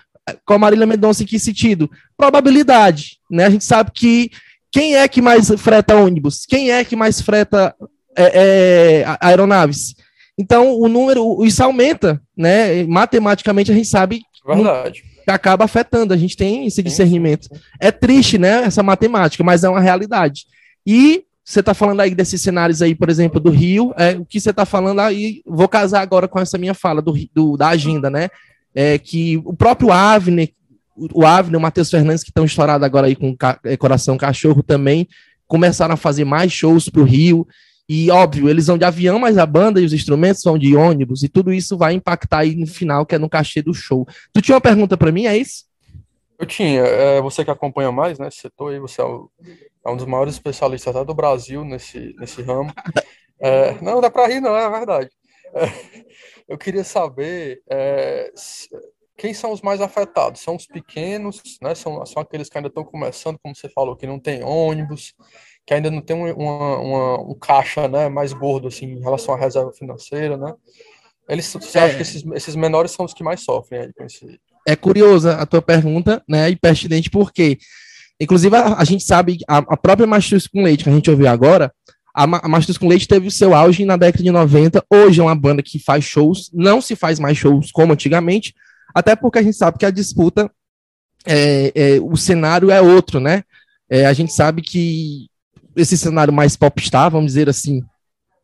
com 0.47 0.55
a 0.55 0.59
Marília 0.59 0.87
Mendonça 0.87 1.23
em 1.23 1.27
que 1.27 1.39
sentido? 1.39 1.91
Probabilidade, 2.17 3.19
né? 3.31 3.45
A 3.45 3.51
gente 3.51 3.65
sabe 3.65 3.91
que 3.93 4.31
quem 4.73 4.97
é 4.97 5.07
que 5.07 5.21
mais 5.21 5.51
freta 5.59 5.95
ônibus? 5.95 6.47
Quem 6.49 6.71
é 6.71 6.83
que 6.83 6.97
mais 6.97 7.21
freta 7.21 7.77
é, 8.17 9.03
é, 9.03 9.17
aeronaves? 9.21 9.95
Então 10.39 10.79
o 10.79 10.89
número, 10.89 11.45
isso 11.45 11.63
aumenta, 11.63 12.21
né? 12.37 12.85
Matematicamente 12.85 13.71
a 13.71 13.75
gente 13.75 13.89
sabe. 13.89 14.23
Verdade 14.47 15.03
que 15.25 15.31
acaba 15.31 15.65
afetando. 15.65 16.13
A 16.13 16.17
gente 16.17 16.37
tem 16.37 16.67
esse 16.67 16.83
discernimento. 16.83 17.49
É 17.81 17.91
triste, 17.91 18.39
né? 18.39 18.63
Essa 18.65 18.83
matemática, 18.83 19.43
mas 19.43 19.65
é 19.65 19.69
uma 19.69 19.81
realidade. 19.81 20.45
E 20.87 21.25
você 21.45 21.61
está 21.61 21.75
falando 21.75 22.01
aí 22.01 22.15
desses 22.15 22.41
cenários 22.41 22.81
aí, 22.81 22.95
por 22.95 23.11
exemplo, 23.11 23.41
do 23.41 23.51
Rio, 23.51 23.93
é, 23.97 24.13
o 24.13 24.25
que 24.25 24.41
você 24.41 24.51
está 24.51 24.65
falando 24.65 25.01
aí, 25.01 25.43
vou 25.47 25.69
casar 25.69 26.01
agora 26.01 26.29
com 26.29 26.39
essa 26.39 26.57
minha 26.57 26.75
fala 26.75 27.03
do, 27.03 27.15
do 27.35 27.57
da 27.57 27.69
agenda, 27.69 28.09
né? 28.09 28.29
É, 28.75 28.99
que 28.99 29.41
o 29.45 29.55
próprio 29.55 29.93
Avner, 29.93 30.51
o 30.97 31.25
Avner, 31.25 31.59
o 31.59 31.63
Matheus 31.63 31.91
Fernandes, 31.91 32.23
que 32.23 32.31
estão 32.31 32.45
estourados 32.45 32.85
agora 32.85 33.07
aí 33.07 33.15
com 33.15 33.37
é, 33.65 33.77
Coração 33.77 34.17
Cachorro 34.17 34.63
também, 34.63 35.07
começaram 35.47 35.95
a 35.95 35.99
fazer 35.99 36.25
mais 36.25 36.53
shows 36.53 36.89
para 36.89 37.03
o 37.03 37.05
Rio. 37.05 37.47
E 37.89 38.11
óbvio, 38.11 38.49
eles 38.49 38.67
vão 38.67 38.79
de 38.79 38.85
avião, 38.85 39.19
mas 39.19 39.37
a 39.37 39.45
banda 39.45 39.81
e 39.81 39.85
os 39.85 39.93
instrumentos 39.93 40.43
vão 40.43 40.57
de 40.57 40.75
ônibus, 40.75 41.23
e 41.23 41.29
tudo 41.29 41.53
isso 41.53 41.77
vai 41.77 41.93
impactar 41.93 42.39
aí 42.39 42.55
no 42.57 42.67
final, 42.67 43.05
que 43.05 43.15
é 43.15 43.19
no 43.19 43.29
cachê 43.29 43.61
do 43.61 43.75
show. 43.75 44.07
Tu 44.33 44.41
tinha 44.41 44.55
uma 44.55 44.61
pergunta 44.61 44.97
para 44.97 45.13
mim, 45.13 45.27
é 45.27 45.37
isso? 45.37 45.65
Eu 46.39 46.47
tinha. 46.47 46.81
É, 46.81 47.21
você 47.21 47.45
que 47.45 47.51
acompanha 47.51 47.93
mais, 47.93 48.19
né? 48.19 48.31
Setor 48.31 48.73
aí, 48.73 48.81
você 48.81 49.01
é, 49.01 49.05
o, 49.05 49.31
é, 49.87 49.91
um 49.91 49.97
dos 49.97 50.07
maiores 50.07 50.35
especialistas 50.35 50.95
do 51.07 51.15
Brasil 51.15 51.65
nesse, 51.65 52.15
nesse 52.19 52.43
ramo. 52.43 52.73
É, 53.41 53.81
não, 53.83 54.01
dá 54.01 54.11
para 54.11 54.29
rir, 54.29 54.41
não, 54.41 54.57
é 54.57 54.71
verdade. 54.71 55.11
É, 55.55 55.71
eu 56.49 56.57
queria 56.57 56.85
saber 56.85 57.61
é, 57.69 58.33
quem 59.17 59.35
são 59.35 59.53
os 59.53 59.61
mais 59.61 59.81
afetados? 59.81 60.41
São 60.41 60.57
os 60.57 60.67
pequenos, 60.67 61.43
né? 61.61 61.75
São, 61.75 62.05
são 62.07 62.23
aqueles 62.23 62.49
que 62.49 62.57
ainda 62.57 62.69
estão 62.69 62.85
começando, 62.85 63.39
como 63.43 63.55
você 63.55 63.69
falou, 63.69 63.97
que 63.97 64.07
não 64.07 64.19
tem 64.19 64.43
ônibus 64.43 65.15
que 65.67 65.73
ainda 65.73 65.91
não 65.91 66.01
tem 66.01 66.17
uma, 66.17 66.79
uma, 66.79 67.21
um 67.21 67.35
caixa 67.35 67.89
né, 67.89 68.09
mais 68.09 68.33
gordo 68.33 68.69
assim, 68.69 68.87
em 68.87 69.01
relação 69.01 69.35
à 69.35 69.39
reserva 69.39 69.73
financeira, 69.73 70.37
né? 70.37 70.53
Eles, 71.29 71.51
você 71.51 71.79
é. 71.79 71.83
acha 71.83 71.97
que 71.97 72.03
esses, 72.03 72.25
esses 72.35 72.55
menores 72.55 72.91
são 72.91 73.05
os 73.05 73.15
que 73.15 73.25
mais 73.25 73.41
sofrem 73.41 73.81
aí 73.81 73.93
com 73.95 74.05
esse... 74.05 74.39
É 74.67 74.77
curiosa 74.77 75.37
a 75.37 75.47
tua 75.47 75.63
pergunta, 75.63 76.23
né, 76.29 76.51
e 76.51 76.57
pertinente 76.57 77.11
porque, 77.11 77.59
inclusive, 78.21 78.55
a, 78.57 78.75
a 78.75 78.85
gente 78.85 79.05
sabe, 79.05 79.39
a, 79.49 79.59
a 79.59 79.77
própria 79.77 80.07
Mastruz 80.07 80.47
com 80.47 80.63
Leite, 80.63 80.85
que 80.85 80.91
a 80.91 80.93
gente 80.93 81.11
ouviu 81.11 81.29
agora, 81.29 81.73
a, 82.15 82.25
a 82.25 82.49
Mastruz 82.49 82.77
com 82.77 82.89
Leite 82.89 83.09
teve 83.09 83.27
o 83.27 83.31
seu 83.31 83.55
auge 83.55 83.85
na 83.85 83.97
década 83.97 84.23
de 84.23 84.31
90, 84.31 84.85
hoje 84.91 85.21
é 85.21 85.25
uma 85.25 85.35
banda 85.35 85.63
que 85.63 85.79
faz 85.79 86.05
shows, 86.05 86.51
não 86.53 86.81
se 86.81 86.95
faz 86.95 87.19
mais 87.19 87.39
shows 87.39 87.73
como 87.73 87.93
antigamente, 87.95 88.55
até 88.95 89.17
porque 89.17 89.39
a 89.39 89.43
gente 89.43 89.57
sabe 89.57 89.79
que 89.79 89.87
a 89.87 89.91
disputa, 89.91 90.51
é, 91.27 91.73
é, 91.75 92.01
o 92.01 92.17
cenário 92.17 92.71
é 92.71 92.81
outro, 92.81 93.19
né? 93.19 93.43
É, 93.89 94.07
a 94.07 94.13
gente 94.13 94.33
sabe 94.33 94.63
que 94.63 95.27
esse 95.77 95.97
cenário 95.97 96.33
mais 96.33 96.57
popstar, 96.57 97.11
vamos 97.11 97.33
dizer 97.33 97.49
assim, 97.49 97.83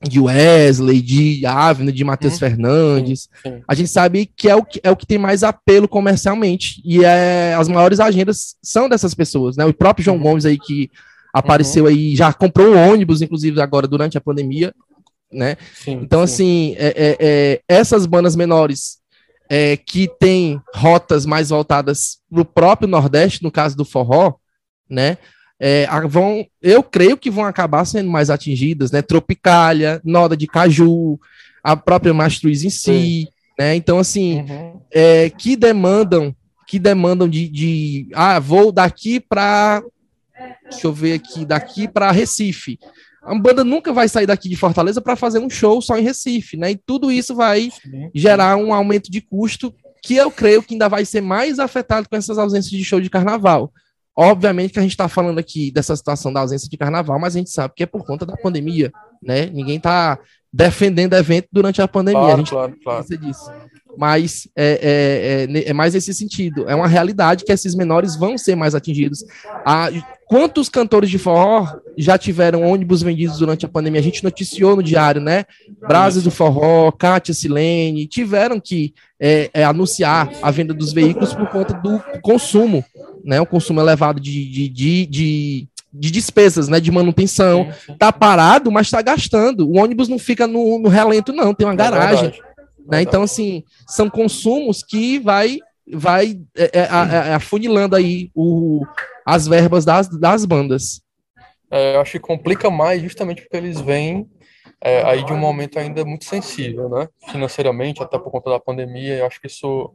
de 0.02 0.18
Wesley, 0.18 1.02
de 1.02 1.44
Avner, 1.44 1.92
de 1.92 2.04
Matheus 2.04 2.34
hum, 2.34 2.38
Fernandes. 2.38 3.28
Sim, 3.42 3.50
sim. 3.50 3.62
A 3.68 3.74
gente 3.74 3.90
sabe 3.90 4.26
que 4.34 4.48
é, 4.48 4.56
o 4.56 4.64
que 4.64 4.80
é 4.82 4.90
o 4.90 4.96
que 4.96 5.06
tem 5.06 5.18
mais 5.18 5.42
apelo 5.42 5.86
comercialmente. 5.86 6.80
E 6.84 7.04
é, 7.04 7.54
as 7.54 7.68
maiores 7.68 8.00
agendas 8.00 8.56
são 8.62 8.88
dessas 8.88 9.14
pessoas, 9.14 9.56
né? 9.56 9.64
O 9.64 9.74
próprio 9.74 10.04
João 10.04 10.16
uhum. 10.16 10.22
Gomes 10.22 10.46
aí 10.46 10.58
que 10.58 10.90
apareceu 11.32 11.84
uhum. 11.84 11.90
aí, 11.90 12.16
já 12.16 12.32
comprou 12.32 12.74
um 12.74 12.90
ônibus, 12.92 13.20
inclusive, 13.22 13.60
agora 13.60 13.86
durante 13.86 14.16
a 14.16 14.20
pandemia, 14.20 14.74
né? 15.30 15.56
Sim, 15.74 16.00
então, 16.02 16.22
assim, 16.22 16.74
é, 16.76 16.88
é, 16.88 17.16
é, 17.20 17.60
essas 17.68 18.06
bandas 18.06 18.34
menores 18.34 18.98
é, 19.48 19.76
que 19.76 20.08
têm 20.18 20.60
rotas 20.74 21.26
mais 21.26 21.50
voltadas 21.50 22.18
para 22.30 22.40
o 22.40 22.44
próprio 22.44 22.88
Nordeste, 22.88 23.42
no 23.42 23.50
caso 23.50 23.76
do 23.76 23.84
forró, 23.84 24.34
né? 24.88 25.18
É, 25.62 25.86
vão, 26.08 26.46
eu 26.62 26.82
creio 26.82 27.18
que 27.18 27.30
vão 27.30 27.44
acabar 27.44 27.84
sendo 27.84 28.10
mais 28.10 28.30
atingidas, 28.30 28.90
né? 28.90 29.02
Tropicália, 29.02 30.00
Noda 30.02 30.34
de 30.34 30.46
Caju, 30.46 31.20
a 31.62 31.76
própria 31.76 32.14
Mastruz 32.14 32.64
em 32.64 32.70
si, 32.70 33.28
né? 33.58 33.74
Então, 33.74 33.98
assim, 33.98 34.40
uhum. 34.40 34.80
é, 34.90 35.28
que 35.28 35.56
demandam, 35.56 36.34
que 36.66 36.78
demandam 36.78 37.28
de, 37.28 37.46
de 37.46 38.08
ah, 38.14 38.38
vou 38.40 38.72
daqui 38.72 39.20
para, 39.20 39.82
deixa 40.70 40.86
eu 40.86 40.94
ver 40.94 41.12
aqui, 41.12 41.44
daqui 41.44 41.86
para 41.86 42.10
Recife. 42.10 42.78
A 43.22 43.38
banda 43.38 43.62
nunca 43.62 43.92
vai 43.92 44.08
sair 44.08 44.24
daqui 44.24 44.48
de 44.48 44.56
Fortaleza 44.56 44.98
para 45.02 45.14
fazer 45.14 45.40
um 45.40 45.50
show 45.50 45.82
só 45.82 45.98
em 45.98 46.02
Recife, 46.02 46.56
né? 46.56 46.70
E 46.70 46.76
tudo 46.76 47.12
isso 47.12 47.34
vai 47.34 47.70
gerar 48.14 48.56
um 48.56 48.72
aumento 48.72 49.10
de 49.10 49.20
custo 49.20 49.74
que 50.02 50.14
eu 50.16 50.30
creio 50.30 50.62
que 50.62 50.72
ainda 50.72 50.88
vai 50.88 51.04
ser 51.04 51.20
mais 51.20 51.58
afetado 51.58 52.08
com 52.08 52.16
essas 52.16 52.38
ausências 52.38 52.70
de 52.70 52.82
show 52.82 52.98
de 52.98 53.10
carnaval. 53.10 53.70
Obviamente 54.22 54.74
que 54.74 54.78
a 54.78 54.82
gente 54.82 54.90
está 54.90 55.08
falando 55.08 55.38
aqui 55.38 55.70
dessa 55.70 55.96
situação 55.96 56.30
da 56.30 56.40
ausência 56.40 56.68
de 56.68 56.76
carnaval, 56.76 57.18
mas 57.18 57.34
a 57.34 57.38
gente 57.38 57.48
sabe 57.48 57.72
que 57.74 57.84
é 57.84 57.86
por 57.86 58.04
conta 58.04 58.26
da 58.26 58.36
pandemia, 58.36 58.92
né? 59.22 59.46
Ninguém 59.46 59.78
está 59.78 60.18
defendendo 60.52 61.14
evento 61.14 61.48
durante 61.50 61.80
a 61.80 61.88
pandemia, 61.88 62.20
claro, 62.20 62.34
a 62.34 62.36
gente 62.36 62.50
claro, 62.50 62.76
claro. 62.84 63.06
disso. 63.18 63.50
Mas 63.96 64.46
é, 64.54 65.46
é, 65.48 65.58
é, 65.58 65.70
é, 65.70 65.72
mais 65.72 65.94
esse 65.94 66.12
sentido. 66.12 66.68
É 66.68 66.74
uma 66.74 66.86
realidade 66.86 67.46
que 67.46 67.52
esses 67.52 67.74
menores 67.74 68.14
vão 68.14 68.36
ser 68.36 68.54
mais 68.54 68.74
atingidos. 68.74 69.24
Ah, 69.64 69.88
quantos 70.26 70.68
cantores 70.68 71.08
de 71.08 71.18
forró 71.18 71.66
já 71.96 72.18
tiveram 72.18 72.62
ônibus 72.62 73.02
vendidos 73.02 73.38
durante 73.38 73.64
a 73.64 73.70
pandemia? 73.70 74.00
A 74.00 74.04
gente 74.04 74.22
noticiou 74.22 74.76
no 74.76 74.82
diário, 74.82 75.22
né? 75.22 75.46
Brasas 75.80 76.24
do 76.24 76.30
Forró, 76.30 76.92
Kátia 76.92 77.32
Silene, 77.32 78.06
tiveram 78.06 78.60
que 78.60 78.92
é, 79.18 79.48
é, 79.54 79.64
anunciar 79.64 80.30
a 80.42 80.50
venda 80.50 80.74
dos 80.74 80.92
veículos 80.92 81.32
por 81.32 81.48
conta 81.48 81.72
do 81.72 82.02
consumo 82.20 82.84
né, 83.30 83.40
um 83.40 83.46
consumo 83.46 83.80
elevado 83.80 84.18
de, 84.18 84.44
de, 84.50 84.68
de, 84.68 85.06
de, 85.06 85.68
de 85.92 86.10
despesas, 86.10 86.66
né, 86.66 86.80
de 86.80 86.90
manutenção. 86.90 87.72
Tá 87.96 88.10
parado, 88.10 88.72
mas 88.72 88.88
está 88.88 89.00
gastando. 89.00 89.68
O 89.68 89.78
ônibus 89.78 90.08
não 90.08 90.18
fica 90.18 90.48
no, 90.48 90.80
no 90.80 90.88
relento, 90.88 91.32
não, 91.32 91.54
tem 91.54 91.64
uma 91.64 91.74
é 91.74 91.76
garagem. 91.76 92.30
É 92.30 92.90
né? 92.90 93.02
Então, 93.02 93.22
assim, 93.22 93.62
são 93.86 94.10
consumos 94.10 94.82
que 94.82 95.20
vai 95.20 95.58
vai 95.92 96.40
é, 96.56 96.70
é, 96.72 96.80
é, 96.82 97.34
afunilando 97.34 97.94
aí 97.96 98.30
o, 98.34 98.84
as 99.24 99.46
verbas 99.46 99.84
das, 99.84 100.08
das 100.08 100.44
bandas. 100.44 101.00
É, 101.70 101.94
eu 101.94 102.00
acho 102.00 102.12
que 102.12 102.20
complica 102.20 102.68
mais 102.68 103.00
justamente 103.00 103.42
porque 103.42 103.56
eles 103.56 103.80
vêm 103.80 104.28
é, 104.80 105.02
aí 105.02 105.24
de 105.24 105.32
um 105.32 105.36
momento 105.36 105.78
ainda 105.78 106.04
muito 106.04 106.24
sensível, 106.24 106.88
né? 106.88 107.08
Financeiramente, 107.30 108.02
até 108.02 108.18
por 108.18 108.30
conta 108.30 108.50
da 108.50 108.58
pandemia, 108.58 109.18
eu 109.18 109.26
acho 109.26 109.40
que 109.40 109.46
isso, 109.46 109.92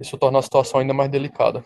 isso 0.00 0.18
torna 0.18 0.38
a 0.38 0.42
situação 0.42 0.80
ainda 0.80 0.92
mais 0.92 1.10
delicada. 1.10 1.64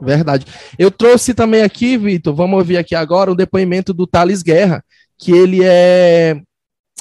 Verdade. 0.00 0.46
Eu 0.78 0.90
trouxe 0.90 1.34
também 1.34 1.62
aqui, 1.62 1.96
Vitor, 1.96 2.34
vamos 2.34 2.58
ouvir 2.58 2.76
aqui 2.76 2.94
agora 2.94 3.30
o 3.30 3.34
depoimento 3.34 3.92
do 3.92 4.06
Thales 4.06 4.42
Guerra, 4.42 4.84
que 5.18 5.32
ele 5.32 5.60
é 5.62 6.40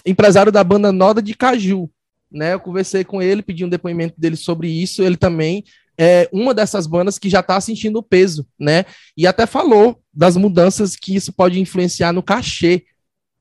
empresário 0.06 0.52
da 0.52 0.64
banda 0.64 0.92
Noda 0.92 1.22
de 1.22 1.34
Caju. 1.34 1.90
Né, 2.32 2.54
eu 2.54 2.60
conversei 2.60 3.04
com 3.04 3.20
ele, 3.24 3.42
pedi 3.42 3.66
um 3.66 3.70
depoimento 3.70 4.14
dele 4.16 4.36
sobre 4.36 4.70
isso. 4.70 5.02
Ele 5.02 5.18
também 5.18 5.64
é 5.98 6.30
uma 6.32 6.54
dessas 6.54 6.86
bandas 6.88 7.18
que 7.20 7.30
já 7.30 7.42
está 7.42 7.60
sentindo 7.60 8.00
o 8.00 8.04
peso, 8.04 8.48
né? 8.58 8.86
E 9.18 9.28
até 9.28 9.46
falou 9.46 10.00
das 10.14 10.38
mudanças 10.38 10.96
que 10.96 11.14
isso 11.14 11.34
pode 11.34 11.60
influenciar 11.60 12.14
no 12.14 12.24
cachê, 12.24 12.86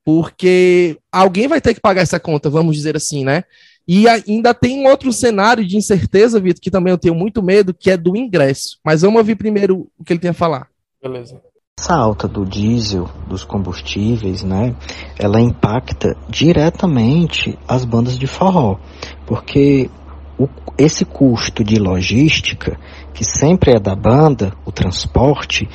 porque 0.05 0.99
alguém 1.13 1.47
vai 1.47 1.61
ter 1.61 1.75
que 1.75 1.81
pagar 1.81 2.03
essa 2.03 2.19
conta, 2.19 2.51
vamos 2.51 2.75
dizer 2.75 2.97
assim, 2.97 3.25
né? 3.25 3.45
E 3.89 4.07
ainda 4.07 4.53
tem 4.53 4.81
um 4.81 4.91
outro 4.91 5.11
cenário 5.11 5.67
de 5.67 5.79
incerteza, 5.79 6.39
Vitor, 6.39 6.61
que 6.61 6.71
também 6.71 6.93
eu 6.93 6.99
tenho 6.99 7.15
muito 7.15 7.43
medo, 7.43 7.73
que 7.73 7.91
é 7.91 7.97
do 7.97 8.15
ingresso. 8.15 8.79
Mas 8.85 9.01
vamos 9.01 9.17
ouvir 9.17 9.35
primeiro 9.35 9.89
o 9.99 10.05
que 10.05 10.13
ele 10.13 10.21
tem 10.21 10.31
a 10.31 10.35
falar. 10.35 10.69
Beleza. 11.03 11.41
Essa 11.81 11.95
alta 11.95 12.29
do 12.29 12.45
diesel, 12.45 13.09
dos 13.27 13.45
combustíveis, 13.45 14.43
né, 14.43 14.75
ela 15.19 15.41
impacta 15.41 16.15
diretamente 16.29 17.57
as 17.67 17.85
bandas 17.85 18.19
de 18.19 18.27
forró, 18.27 18.79
porque 19.25 19.89
o, 20.37 20.49
esse 20.77 21.05
custo 21.05 21.63
de 21.63 21.79
logística, 21.79 22.79
que 23.15 23.25
sempre 23.25 23.77
é 23.77 23.81
da 23.81 23.95
banda, 23.95 24.53
o 24.67 24.73
transporte, 24.73 25.69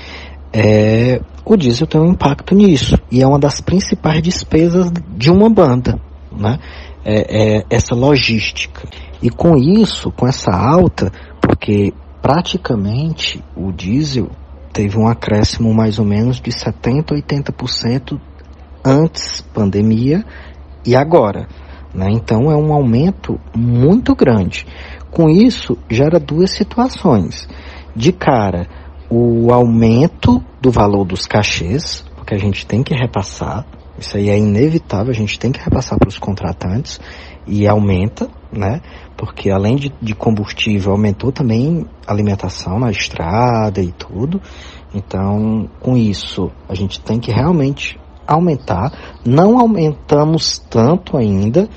é, 0.52 1.22
o 1.46 1.56
diesel 1.56 1.88
tem 1.88 2.02
um 2.02 2.12
impacto 2.12 2.54
nisso, 2.54 3.00
e 3.10 3.22
é 3.22 3.28
uma 3.28 3.40
das 3.40 3.62
principais 3.62 4.22
despesas 4.22 4.92
de 4.92 5.32
uma 5.32 5.50
banda, 5.50 6.00
né? 6.32 6.60
É, 7.06 7.58
é, 7.58 7.66
essa 7.70 7.96
logística. 7.96 8.88
E 9.22 9.30
com 9.30 9.58
isso, 9.58 10.12
com 10.12 10.28
essa 10.28 10.52
alta, 10.52 11.12
porque 11.42 11.94
praticamente 12.22 13.44
o 13.56 13.72
diesel 13.72 14.30
teve 14.72 14.98
um 14.98 15.08
acréscimo 15.08 15.74
mais 15.74 16.00
ou 16.00 16.06
menos 16.06 16.42
de 16.42 16.52
70, 16.52 17.14
80% 17.16 18.20
antes 18.84 19.42
pandemia 19.42 20.26
e 20.86 20.96
agora. 20.96 21.48
Né? 21.94 22.08
Então 22.12 22.52
é 22.52 22.56
um 22.56 22.74
aumento 22.74 23.40
muito 23.56 24.16
grande. 24.16 24.66
Com 25.12 25.30
isso, 25.30 25.78
gera 25.90 26.20
duas 26.20 26.52
situações. 26.52 27.48
De 27.96 28.12
cara, 28.12 28.68
o 29.10 29.54
aumento 29.54 30.44
do 30.60 30.72
valor 30.72 31.06
dos 31.06 31.28
cachês, 31.28 32.04
porque 32.16 32.34
a 32.34 32.40
gente 32.40 32.66
tem 32.66 32.82
que 32.82 32.96
repassar, 32.96 33.66
isso 34.04 34.18
aí 34.18 34.30
é 34.30 34.38
inevitável, 34.38 35.12
a 35.12 35.16
gente 35.16 35.40
tem 35.40 35.52
que 35.52 35.60
repassar 35.60 35.98
para 35.98 36.10
os 36.10 36.20
contratantes 36.20 37.00
e 37.48 37.68
aumenta, 37.68 38.30
né? 38.52 38.82
Porque 39.18 39.50
além 39.50 39.76
de, 39.76 39.94
de 40.02 40.14
combustível, 40.14 40.92
aumentou 40.92 41.32
também 41.32 41.86
alimentação 42.06 42.80
na 42.80 42.92
estrada 42.92 43.82
e 43.82 43.92
tudo. 43.92 44.42
Então, 44.94 45.70
com 45.80 45.96
isso, 45.96 46.52
a 46.68 46.76
gente 46.76 47.00
tem 47.00 47.20
que 47.20 47.32
realmente 47.32 47.98
aumentar. 48.28 48.92
Não 49.26 49.58
aumentamos 49.58 50.60
tanto 50.70 51.18
ainda, 51.18 51.70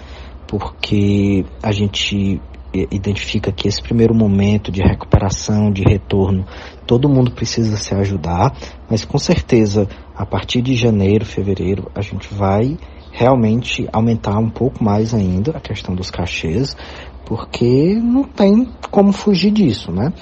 porque 0.46 1.44
a 1.62 1.72
gente 1.72 2.40
identifica 2.90 3.52
que 3.52 3.68
esse 3.68 3.82
primeiro 3.82 4.14
momento 4.14 4.70
de 4.70 4.82
recuperação, 4.82 5.70
de 5.70 5.82
retorno, 5.82 6.44
todo 6.86 7.08
mundo 7.08 7.30
precisa 7.30 7.76
se 7.76 7.94
ajudar, 7.94 8.56
mas 8.90 9.04
com 9.04 9.18
certeza 9.18 9.88
a 10.14 10.24
partir 10.24 10.62
de 10.62 10.74
janeiro, 10.74 11.24
fevereiro, 11.24 11.90
a 11.94 12.00
gente 12.00 12.32
vai 12.32 12.76
realmente 13.12 13.88
aumentar 13.92 14.38
um 14.38 14.50
pouco 14.50 14.84
mais 14.84 15.14
ainda 15.14 15.52
a 15.52 15.60
questão 15.60 15.94
dos 15.94 16.10
cachês, 16.10 16.76
porque 17.24 17.94
não 17.94 18.24
tem 18.24 18.68
como 18.90 19.12
fugir 19.12 19.50
disso, 19.50 19.90
né? 19.90 20.12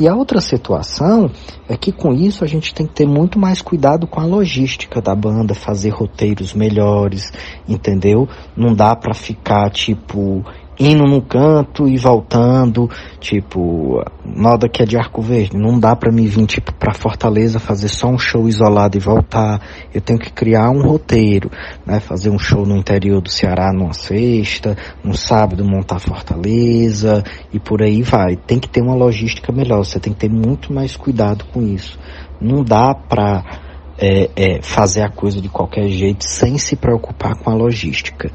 E 0.00 0.08
a 0.08 0.14
outra 0.14 0.40
situação 0.40 1.30
é 1.68 1.76
que 1.76 1.92
com 1.92 2.14
isso 2.14 2.42
a 2.42 2.46
gente 2.46 2.72
tem 2.72 2.86
que 2.86 2.94
ter 2.94 3.06
muito 3.06 3.38
mais 3.38 3.60
cuidado 3.60 4.06
com 4.06 4.18
a 4.18 4.24
logística 4.24 4.98
da 5.00 5.14
banda, 5.14 5.54
fazer 5.54 5.90
roteiros 5.90 6.54
melhores, 6.54 7.30
entendeu? 7.68 8.26
Não 8.56 8.74
dá 8.74 8.96
para 8.96 9.12
ficar 9.12 9.68
tipo 9.70 10.42
indo 10.80 11.04
num 11.04 11.20
canto 11.20 11.86
e 11.86 11.98
voltando, 11.98 12.88
tipo, 13.20 14.02
moda 14.24 14.66
que 14.66 14.82
é 14.82 14.86
de 14.86 14.96
Arco 14.96 15.20
Verde, 15.20 15.54
não 15.54 15.78
dá 15.78 15.94
para 15.94 16.10
mim 16.10 16.26
vir 16.26 16.46
tipo 16.46 16.72
para 16.72 16.94
Fortaleza 16.94 17.60
fazer 17.60 17.88
só 17.88 18.08
um 18.08 18.18
show 18.18 18.48
isolado 18.48 18.96
e 18.96 19.00
voltar. 19.00 19.60
Eu 19.92 20.00
tenho 20.00 20.18
que 20.18 20.32
criar 20.32 20.70
um 20.70 20.80
roteiro, 20.80 21.50
né, 21.84 22.00
fazer 22.00 22.30
um 22.30 22.38
show 22.38 22.64
no 22.64 22.76
interior 22.76 23.20
do 23.20 23.28
Ceará 23.28 23.70
numa 23.74 23.92
sexta, 23.92 24.74
no 25.04 25.14
sábado 25.14 25.62
montar 25.64 25.98
Fortaleza 25.98 27.22
e 27.52 27.60
por 27.60 27.82
aí 27.82 28.02
vai. 28.02 28.36
Tem 28.36 28.58
que 28.58 28.68
ter 28.68 28.80
uma 28.80 28.94
logística 28.94 29.52
melhor, 29.52 29.84
você 29.84 30.00
tem 30.00 30.14
que 30.14 30.20
ter 30.20 30.30
muito 30.30 30.72
mais 30.72 30.96
cuidado 30.96 31.44
com 31.52 31.62
isso. 31.62 31.98
Não 32.40 32.64
dá 32.64 32.94
para 32.94 33.69
é, 34.00 34.30
é, 34.34 34.62
fazer 34.62 35.02
a 35.02 35.10
coisa 35.10 35.40
de 35.40 35.48
qualquer 35.50 35.86
jeito 35.88 36.24
sem 36.24 36.56
se 36.56 36.74
preocupar 36.74 37.36
com 37.36 37.50
a 37.50 37.54
logística. 37.54 38.32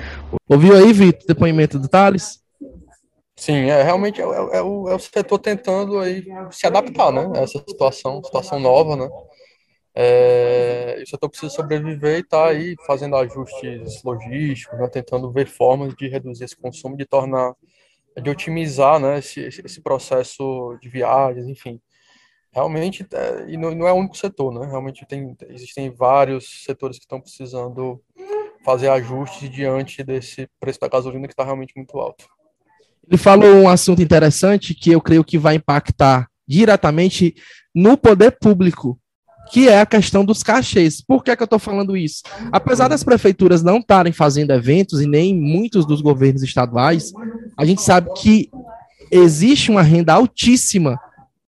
Ouviu 0.48 0.76
aí, 0.76 0.94
Vitor, 0.94 1.26
depoimento 1.28 1.80
do 1.80 1.88
Thales? 1.88 2.40
Sim, 3.36 3.70
é, 3.70 3.82
realmente 3.82 4.22
é, 4.22 4.24
é, 4.24 4.58
é, 4.58 4.62
o, 4.62 4.88
é 4.88 4.96
o 4.96 5.00
setor 5.00 5.40
tentando 5.40 6.00
aí 6.00 6.24
se 6.52 6.68
adaptar, 6.68 7.12
né? 7.12 7.32
A 7.36 7.42
essa 7.42 7.58
situação, 7.68 8.24
situação 8.24 8.60
nova, 8.60 8.96
né? 8.96 9.10
É, 9.98 11.02
o 11.04 11.10
setor 11.10 11.30
precisa 11.30 11.52
sobreviver 11.52 12.18
e 12.18 12.20
está 12.20 12.48
aí 12.48 12.76
fazendo 12.86 13.16
ajustes 13.16 14.04
logísticos, 14.04 14.78
né? 14.78 14.90
tentando 14.90 15.32
ver 15.32 15.48
formas 15.48 15.96
de 15.96 16.10
reduzir 16.10 16.44
esse 16.44 16.56
consumo, 16.56 16.98
de 16.98 17.06
tornar, 17.06 17.54
de 18.22 18.30
otimizar, 18.30 19.00
né? 19.00 19.20
Esse, 19.20 19.40
esse 19.40 19.82
processo 19.82 20.78
de 20.82 20.90
viagens, 20.90 21.48
enfim 21.48 21.82
realmente, 22.56 23.06
é, 23.12 23.46
e 23.50 23.58
não, 23.58 23.86
é 23.86 23.92
o 23.92 23.98
único 23.98 24.16
setor, 24.16 24.54
né? 24.54 24.66
Realmente 24.66 25.06
tem, 25.06 25.36
existem 25.50 25.92
vários 25.92 26.64
setores 26.64 26.98
que 26.98 27.04
estão 27.04 27.20
precisando 27.20 28.02
fazer 28.64 28.88
ajustes 28.88 29.50
diante 29.50 30.02
desse 30.02 30.48
preço 30.58 30.80
da 30.80 30.88
gasolina 30.88 31.28
que 31.28 31.34
está 31.34 31.44
realmente 31.44 31.74
muito 31.76 32.00
alto. 32.00 32.26
Ele 33.08 33.18
falou 33.18 33.54
um 33.56 33.70
assunto 33.70 34.02
interessante 34.02 34.74
que 34.74 34.90
eu 34.90 35.02
creio 35.02 35.24
que 35.24 35.38
vai 35.38 35.56
impactar 35.56 36.28
diretamente 36.48 37.36
no 37.74 37.98
poder 37.98 38.32
público, 38.32 38.98
que 39.52 39.68
é 39.68 39.82
a 39.82 39.86
questão 39.86 40.24
dos 40.24 40.42
cachês. 40.42 41.02
Por 41.02 41.24
que, 41.24 41.32
é 41.32 41.36
que 41.36 41.44
eu 41.44 41.46
estou 41.46 41.60
falando 41.60 41.98
isso? 41.98 42.24
Apesar 42.54 42.88
das 42.88 43.04
prefeituras 43.04 43.62
não 43.62 43.80
estarem 43.80 44.14
fazendo 44.14 44.52
eventos 44.52 45.02
e 45.02 45.08
nem 45.08 45.36
muitos 45.36 45.86
dos 45.86 46.02
governos 46.02 46.42
estaduais, 46.42 47.12
a 47.58 47.66
gente 47.66 47.82
sabe 47.82 48.10
que 48.14 48.50
existe 49.12 49.70
uma 49.70 49.84
renda 49.84 50.14
altíssima 50.14 50.98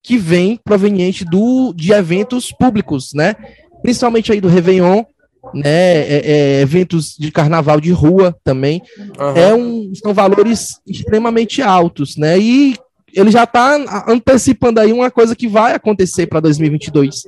que 0.05 0.19
vem 0.19 0.59
proveniente 0.63 1.25
do, 1.25 1.73
de 1.73 1.91
eventos 1.91 2.51
públicos, 2.51 3.11
né? 3.15 3.35
Principalmente 3.81 4.31
aí 4.31 4.39
do 4.39 4.47
Réveillon, 4.47 5.03
né? 5.51 5.63
É, 5.65 6.21
é, 6.23 6.61
eventos 6.61 7.15
de 7.17 7.31
carnaval 7.31 7.81
de 7.81 7.91
rua 7.91 8.35
também. 8.43 8.83
Uhum. 9.19 9.35
É 9.35 9.53
um, 9.55 9.91
são 9.95 10.13
valores 10.13 10.79
extremamente 10.87 11.59
altos, 11.63 12.17
né? 12.17 12.37
E 12.37 12.75
ele 13.15 13.31
já 13.31 13.45
está 13.45 14.05
antecipando 14.07 14.79
aí 14.79 14.93
uma 14.93 15.09
coisa 15.09 15.35
que 15.35 15.47
vai 15.47 15.73
acontecer 15.73 16.27
para 16.27 16.39
2022, 16.39 17.23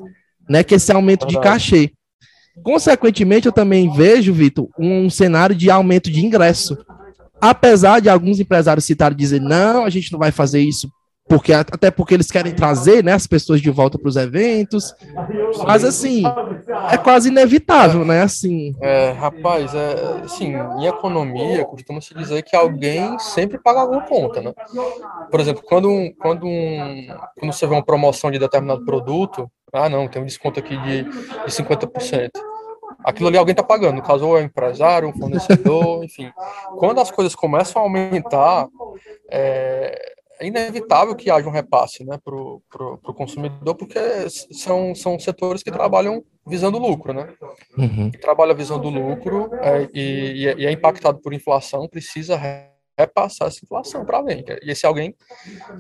né? 0.48 0.64
Que 0.64 0.76
é 0.76 0.78
esse 0.78 0.92
aumento 0.92 1.26
de 1.26 1.40
cachê. 1.40 1.92
Consequentemente, 2.62 3.48
eu 3.48 3.52
também 3.52 3.92
vejo, 3.92 4.34
Vitor, 4.34 4.68
um 4.78 5.10
cenário 5.10 5.56
de 5.56 5.72
aumento 5.72 6.12
de 6.12 6.24
ingresso. 6.24 6.78
Apesar 7.42 8.02
de 8.02 8.10
alguns 8.10 8.40
empresários 8.40 8.86
citarem 8.86 9.18
dizer, 9.18 9.42
não, 9.42 9.84
a 9.84 9.90
gente 9.90 10.12
não 10.12 10.20
vai 10.20 10.32
fazer 10.32 10.60
isso 10.60 10.88
porque 11.28 11.52
até 11.54 11.92
porque 11.92 12.14
eles 12.14 12.32
querem 12.32 12.54
trazer 12.54 13.04
né, 13.04 13.14
as 13.14 13.28
pessoas 13.28 13.62
de 13.62 13.70
volta 13.70 13.98
para 13.98 14.08
os 14.08 14.16
eventos. 14.16 14.96
Mas 15.66 15.84
assim, 15.84 16.24
é 16.92 16.98
quase 16.98 17.30
inevitável, 17.30 18.06
né? 18.06 18.22
Assim. 18.22 18.74
É, 18.82 19.12
rapaz, 19.12 19.74
é, 19.74 20.22
assim, 20.24 20.54
em 20.56 20.86
economia 20.86 21.66
costuma 21.66 22.00
se 22.00 22.14
dizer 22.14 22.44
que 22.44 22.56
alguém 22.56 23.20
sempre 23.20 23.58
paga 23.58 23.82
alguma 23.82 24.02
conta, 24.02 24.42
né? 24.42 24.54
Por 25.30 25.40
exemplo, 25.40 25.64
quando, 25.66 25.90
um, 25.90 26.14
quando, 26.18 26.46
um, 26.46 27.08
quando 27.38 27.54
você 27.54 27.68
vê 27.68 27.74
uma 27.74 27.84
promoção 27.84 28.32
de 28.32 28.40
determinado 28.40 28.86
produto, 28.86 29.52
ah 29.74 29.90
não, 29.90 30.08
tem 30.08 30.22
um 30.22 30.26
desconto 30.26 30.60
aqui 30.60 30.78
de, 30.78 31.04
de 31.04 31.52
50%. 31.52 32.30
Aquilo 33.04 33.30
ali 33.30 33.38
alguém 33.38 33.54
está 33.54 33.64
pagando, 33.64 33.96
no 33.96 34.02
caso, 34.02 34.28
ou 34.28 34.38
é 34.38 34.42
um 34.42 34.46
empresário, 34.46 35.08
um 35.08 35.14
fornecedor, 35.14 36.04
enfim. 36.06 36.32
Quando 36.78 37.00
as 37.00 37.12
coisas 37.12 37.36
começam 37.36 37.82
a 37.82 37.86
aumentar, 37.86 38.68
é, 39.30 40.17
é 40.40 40.48
inevitável 40.48 41.16
que 41.16 41.30
haja 41.30 41.48
um 41.48 41.52
repasse 41.52 42.04
né, 42.04 42.18
para 42.24 42.36
o 42.36 43.14
consumidor, 43.14 43.76
porque 43.76 44.00
são, 44.30 44.94
são 44.94 45.20
setores 45.20 45.64
que 45.64 45.72
trabalham 45.72 46.24
visando 46.46 46.78
lucro, 46.78 47.14
né? 47.14 47.34
Uhum. 47.78 48.12
Que 48.12 48.18
trabalha 48.18 48.54
visando 48.54 48.90
lucro 48.90 49.50
é, 49.56 49.90
e, 49.94 50.44
e, 50.58 50.66
é 50.66 50.72
impactado 50.72 51.20
por 51.20 51.34
inflação, 51.34 51.88
precisa 51.88 52.40
repassar 52.98 53.48
essa 53.48 53.60
inflação 53.64 54.06
para 54.06 54.18
alguém. 54.18 54.44
E 54.64 54.72
esse 54.72 54.86
alguém, 54.86 55.16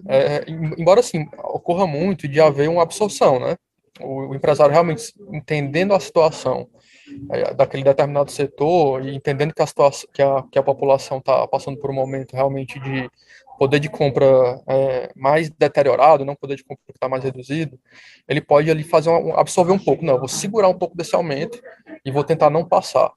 é, 0.08 0.44
embora 0.50 1.00
assim 1.00 1.28
ocorra 1.38 1.88
muito 1.88 2.28
de 2.28 2.40
haver 2.42 2.70
uma 2.70 2.84
absorção, 2.84 3.40
né? 3.40 3.56
O, 4.00 4.28
o 4.28 4.36
empresário 4.36 4.74
realmente 4.74 5.14
entendendo 5.32 5.94
a 5.94 6.00
situação 6.00 6.70
é, 7.32 7.54
daquele 7.54 7.84
determinado 7.84 8.32
setor 8.32 9.06
e 9.06 9.16
entendendo 9.16 9.54
que 9.54 9.62
a 9.62 9.68
situação, 9.68 10.10
que 10.14 10.22
a, 10.22 10.44
que 10.52 10.60
a 10.60 10.64
população 10.64 11.18
está 11.18 11.48
passando 11.48 11.80
por 11.80 11.90
um 11.90 11.94
momento 11.94 12.34
realmente 12.34 12.80
de 12.80 13.10
poder 13.58 13.80
de 13.80 13.90
compra 13.90 14.26
é, 14.68 15.12
mais 15.16 15.50
deteriorado, 15.50 16.26
não 16.26 16.36
poder 16.36 16.56
de 16.56 16.64
compra 16.64 16.84
que 16.88 16.98
está 16.98 17.10
mais 17.10 17.24
reduzido, 17.24 17.80
ele 18.28 18.42
pode 18.42 18.70
ali 18.70 18.84
fazer 18.84 19.10
absorver 19.36 19.72
um 19.72 19.80
pouco, 19.80 20.06
não, 20.06 20.18
vou 20.18 20.28
segurar 20.28 20.68
um 20.68 20.78
pouco 20.78 20.96
desse 20.96 21.16
aumento 21.16 21.62
e 22.06 22.12
vou 22.12 22.24
tentar 22.24 22.50
não 22.50 22.66
passar. 22.66 23.12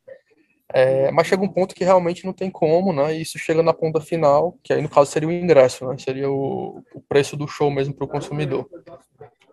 É, 0.72 1.10
mas 1.10 1.26
chega 1.26 1.42
um 1.42 1.48
ponto 1.48 1.74
que 1.74 1.84
realmente 1.84 2.24
não 2.24 2.32
tem 2.32 2.48
como, 2.48 2.92
né? 2.92 3.16
E 3.16 3.22
isso 3.22 3.38
chega 3.38 3.62
na 3.62 3.72
ponta 3.72 4.00
final, 4.00 4.56
que 4.62 4.72
aí 4.72 4.80
no 4.80 4.88
caso 4.88 5.10
seria 5.10 5.28
o 5.28 5.32
ingresso, 5.32 5.84
né? 5.86 5.96
Seria 5.98 6.30
o, 6.30 6.82
o 6.94 7.00
preço 7.08 7.36
do 7.36 7.48
show 7.48 7.70
mesmo 7.70 7.92
para 7.92 8.04
o 8.04 8.08
consumidor. 8.08 8.68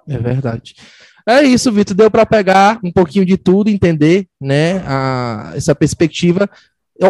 É 0.07 0.17
verdade. 0.17 0.75
É 1.27 1.41
isso, 1.41 1.71
Vitor. 1.71 1.95
Deu 1.95 2.11
para 2.11 2.25
pegar 2.25 2.79
um 2.83 2.91
pouquinho 2.91 3.25
de 3.25 3.35
tudo, 3.35 3.69
entender, 3.69 4.27
né? 4.39 4.83
A, 4.85 5.53
essa 5.55 5.73
perspectiva. 5.73 6.47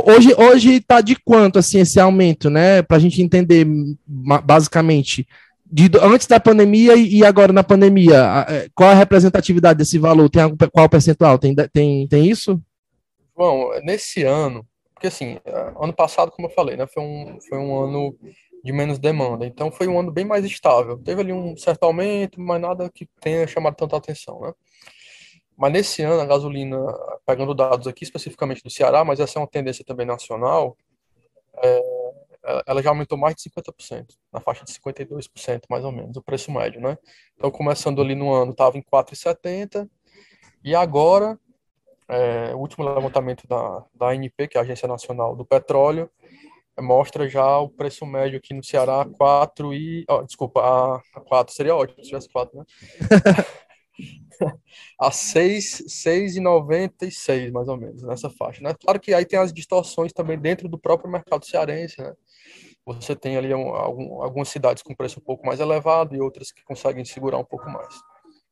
Hoje, 0.06 0.34
hoje 0.38 0.82
tá 0.82 1.00
de 1.02 1.15
quanto 1.15 1.60
assim 1.60 1.80
esse 1.80 2.00
aumento, 2.00 2.50
né? 2.50 2.82
Para 2.82 2.97
a 2.97 3.00
gente 3.00 3.21
entender 3.21 3.65
basicamente 4.06 5.26
de, 5.65 5.89
antes 6.02 6.28
da 6.28 6.39
pandemia 6.39 6.95
e 6.95 7.23
agora 7.26 7.52
na 7.52 7.63
pandemia, 7.63 8.45
é, 8.47 8.69
qual 8.73 8.89
a 8.89 8.93
representatividade 8.93 9.78
desse 9.78 9.97
valor? 9.97 10.30
Tem 10.30 10.41
algum, 10.41 10.58
qual 10.71 10.89
percentual? 10.89 11.38
Tem, 11.38 11.54
tem, 11.56 12.08
tem 12.08 12.26
isso? 12.26 12.62
Bom, 13.36 13.71
nesse 13.84 14.23
ano, 14.23 14.65
porque 14.93 15.08
assim, 15.08 15.38
ano 15.80 15.93
passado, 15.93 16.32
como 16.32 16.47
eu 16.47 16.52
falei, 16.52 16.76
né, 16.76 16.88
foi 16.88 17.04
um, 17.04 17.38
foi 17.47 17.58
um 17.58 17.84
ano 17.84 18.15
de 18.63 18.73
menos 18.73 18.97
demanda, 18.97 19.45
então 19.45 19.71
foi 19.71 19.88
um 19.88 20.00
ano 20.00 20.12
bem 20.12 20.26
mais 20.26 20.43
estável. 20.43 20.97
Teve 20.97 21.21
ali 21.21 21.32
um 21.32 21.56
certo 21.56 21.84
aumento, 21.84 22.41
mas 22.41 22.60
nada 22.60 22.89
que 22.89 23.08
tenha 23.21 23.45
chamado 23.47 23.76
tanta 23.76 23.95
atenção, 23.95 24.41
né? 24.41 24.52
Mas 25.58 25.74
nesse 25.74 26.04
ano, 26.04 26.22
a 26.22 26.26
gasolina, 26.26 26.78
pegando 27.26 27.54
dados 27.56 27.88
aqui 27.88 28.04
especificamente 28.04 28.63
do 28.63 28.70
Ceará, 28.70 29.04
mas 29.04 29.20
essa 29.20 29.39
é 29.39 29.41
uma 29.41 29.48
tendência 29.48 29.84
também 29.84 30.06
nacional, 30.06 30.78
é, 31.63 31.82
ela 32.67 32.82
já 32.82 32.89
aumentou 32.89 33.17
mais 33.17 33.36
de 33.36 33.41
50%, 33.50 34.15
na 34.32 34.39
faixa 34.39 34.63
de 34.63 34.72
52% 34.72 35.63
mais 35.70 35.84
ou 35.84 35.91
menos, 35.91 36.15
o 36.15 36.22
preço 36.22 36.52
médio, 36.52 36.80
né? 36.80 36.98
Então, 37.36 37.50
começando 37.50 38.02
ali 38.02 38.13
no 38.13 38.32
ano, 38.32 38.52
estava 38.52 38.78
em 38.78 38.82
4,70 38.82 39.89
e 40.63 40.76
agora, 40.76 41.39
é, 42.08 42.54
o 42.54 42.60
último 42.60 42.86
levantamento 42.86 43.48
da, 43.48 43.84
da 43.96 44.10
ANP, 44.10 44.48
que 44.48 44.58
é 44.58 44.62
a 44.62 44.63
Agência 44.63 44.88
Nacional 44.88 45.36
do 45.36 45.43
Petróleo, 45.43 46.10
mostra 46.80 47.28
já 47.28 47.58
o 47.58 47.70
preço 47.70 48.06
médio 48.06 48.38
aqui 48.38 48.54
no 48.54 48.63
Ceará 48.63 49.06
4 49.17 49.74
e. 49.74 50.06
Oh, 50.08 50.22
desculpa, 50.22 50.62
a, 50.62 51.02
a 51.15 51.22
4 51.22 51.54
seria 51.54 51.76
ótimo 51.76 52.04
se 52.04 52.10
tivesse 52.10 52.30
4, 52.30 52.60
né? 52.60 52.65
a 55.00 55.12
6, 55.12 55.84
6,96 55.88 57.52
mais 57.52 57.67
ou 57.67 57.78
menos, 57.78 58.04
nessa 58.04 58.30
faixa. 58.30 58.62
Né? 58.62 58.73
Claro 58.80 59.00
que 59.00 59.13
aí 59.13 59.26
tem 59.26 59.39
as 59.39 59.54
distorções 59.54 60.13
também 60.13 60.38
dentro 60.38 60.67
do 60.67 60.78
próprio 60.78 61.12
mercado 61.12 61.45
cearense, 61.45 62.02
né? 62.02 62.13
Você 62.86 63.13
tem 63.15 63.36
ali 63.36 63.54
um, 63.54 63.69
algum, 63.76 64.21
algumas 64.21 64.47
cidades 64.47 64.82
com 64.82 64.95
preço 64.95 65.19
um 65.19 65.23
pouco 65.23 65.45
mais 65.45 65.60
elevado 65.60 66.15
e 66.15 66.21
outras 66.21 66.54
que 66.54 66.63
conseguem 66.63 67.04
segurar 67.04 67.38
um 67.38 67.43
pouco 67.43 67.69
mais. 67.69 67.93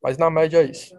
Mas 0.02 0.18
na 0.18 0.28
média 0.28 0.58
é 0.58 0.70
isso. 0.70 0.94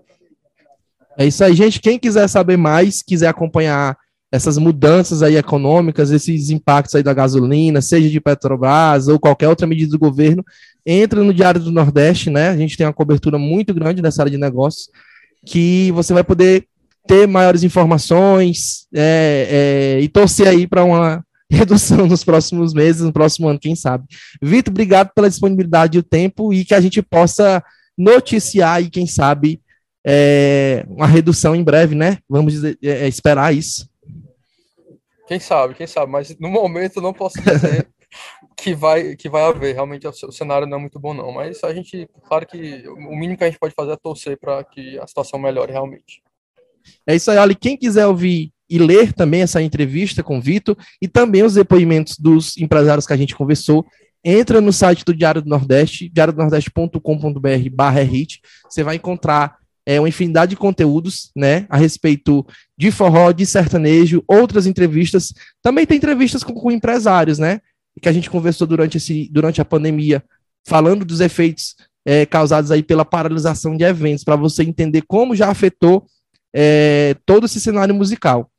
É 1.16 1.26
isso 1.26 1.44
aí, 1.44 1.54
gente. 1.54 1.80
Quem 1.80 2.00
quiser 2.00 2.28
saber 2.28 2.58
mais, 2.58 3.04
quiser 3.04 3.28
acompanhar 3.28 3.96
essas 4.32 4.58
mudanças 4.58 5.24
aí 5.24 5.36
econômicas, 5.36 6.12
esses 6.12 6.50
impactos 6.50 6.96
aí 6.96 7.04
da 7.04 7.14
gasolina, 7.14 7.82
seja 7.82 8.10
de 8.10 8.20
Petrobras 8.20 9.08
ou 9.08 9.20
qualquer 9.20 9.48
outra 9.48 9.66
medida 9.66 9.92
do 9.92 10.00
governo, 10.00 10.44
entra 10.88 11.22
no 11.22 11.34
Diário 11.34 11.60
do 11.60 11.70
Nordeste, 11.70 12.30
né? 12.30 12.48
A 12.48 12.58
gente 12.58 12.78
tem 12.78 12.88
uma 12.88 12.94
cobertura 12.94 13.38
muito 13.38 13.74
grande 13.74 14.02
nessa 14.02 14.22
área 14.22 14.32
de 14.32 14.38
negócios, 14.38 14.90
que 15.46 15.92
você 15.92 16.14
vai 16.14 16.24
poder 16.24 16.66
ter 17.06 17.28
maiores 17.28 17.64
informações 17.64 18.88
é, 18.96 19.98
é, 19.98 20.02
e 20.02 20.08
torcer 20.08 20.48
aí 20.48 20.66
para 20.66 20.86
uma 20.86 21.24
redução 21.52 22.08
nos 22.08 22.24
próximos 22.24 22.74
meses, 22.74 23.02
no 23.02 23.12
próximo 23.12 23.50
ano, 23.50 23.60
quem 23.60 23.76
sabe. 23.76 24.06
Vitor, 24.42 24.72
obrigado 24.72 25.12
pela 25.14 25.30
disponibilidade 25.30 25.98
e 25.98 26.00
o 26.00 26.04
tempo 26.04 26.54
e 26.54 26.64
que 26.64 26.74
a 26.74 26.80
gente 26.80 27.02
possa 27.02 27.62
noticiar 27.98 28.82
e, 28.82 28.90
quem 28.90 29.06
sabe, 29.06 29.62
é, 30.06 30.86
uma 30.88 31.08
redução 31.08 31.54
em 31.54 31.64
breve, 31.64 31.96
né? 31.96 32.20
Vamos 32.30 32.54
dizer, 32.54 32.78
é, 32.82 33.06
é, 33.06 33.08
esperar 33.10 33.54
isso. 33.54 33.90
Quem 35.28 35.40
sabe, 35.40 35.74
quem 35.74 35.88
sabe, 35.88 36.10
mas 36.10 36.38
no 36.40 36.48
momento 36.48 37.02
não 37.02 37.12
posso 37.12 37.42
dizer 37.42 37.86
que 38.58 38.74
vai 38.74 39.16
que 39.16 39.30
vai 39.30 39.44
haver. 39.44 39.74
Realmente 39.74 40.08
o 40.08 40.32
cenário 40.32 40.68
não 40.68 40.78
é 40.78 40.82
muito 40.82 41.00
bom 41.00 41.14
não, 41.14 41.32
mas 41.32 41.64
a 41.64 41.74
gente, 41.74 42.10
claro 42.28 42.46
que 42.46 42.88
o 42.88 43.16
mínimo 43.16 43.38
que 43.38 43.44
a 43.44 43.48
gente 43.48 43.60
pode 43.60 43.76
fazer 43.76 43.92
é 43.92 43.98
torcer 43.98 44.38
para 44.38 44.64
que 44.64 44.98
a 45.00 45.08
situação 45.08 45.40
melhore 45.40 45.72
realmente. 45.72 46.22
É 47.06 47.16
isso 47.16 47.30
aí, 47.30 47.38
olha, 47.38 47.54
quem 47.54 47.78
quiser 47.78 48.08
ouvir 48.08 48.52
e 48.70 48.78
ler 48.78 49.14
também 49.14 49.42
essa 49.42 49.62
entrevista 49.62 50.24
com 50.24 50.38
o 50.38 50.42
Vitor 50.42 50.76
e 51.02 51.08
também 51.08 51.44
os 51.44 51.54
depoimentos 51.54 52.18
dos 52.18 52.58
empresários 52.58 53.06
que 53.06 53.14
a 53.14 53.18
gente 53.18 53.36
conversou, 53.36 53.86
entra 54.24 54.60
no 54.60 54.74
site 54.74 55.06
do 55.06 55.14
Diário 55.14 55.42
do 55.42 55.50
Nordeste, 55.50 56.10
diariodonordeste.com.br 56.10 57.70
barra 57.72 58.02
você 58.70 58.84
vai 58.84 58.96
encontrar 58.96 59.58
é, 59.86 60.00
uma 60.02 60.10
infinidade 60.10 60.50
de 60.50 60.58
conteúdos, 60.58 61.32
né, 61.34 61.66
a 61.70 61.78
respeito 61.78 62.46
de 62.78 62.92
forró, 62.92 63.32
de 63.32 63.46
sertanejo, 63.46 64.22
outras 64.28 64.68
entrevistas. 64.68 65.34
Também 65.62 65.86
tem 65.86 65.96
entrevistas 65.96 66.44
com, 66.44 66.54
com 66.54 66.70
empresários, 66.70 67.40
né, 67.40 67.62
que 68.02 68.10
a 68.10 68.12
gente 68.12 68.30
conversou 68.30 68.68
durante, 68.68 68.98
esse, 68.98 69.30
durante 69.32 69.62
a 69.62 69.66
pandemia, 69.66 70.24
falando 70.66 71.06
dos 71.06 71.20
efeitos 71.20 71.76
é, 72.06 72.26
causados 72.26 72.72
aí 72.72 72.84
pela 72.84 73.06
paralisação 73.06 73.76
de 73.76 73.84
eventos, 73.84 74.24
para 74.24 74.36
você 74.36 74.64
entender 74.64 75.04
como 75.08 75.36
já 75.36 75.50
afetou 75.50 76.06
é, 76.54 77.16
todo 77.26 77.46
esse 77.46 77.60
cenário 77.60 77.94
musical. 77.94 78.50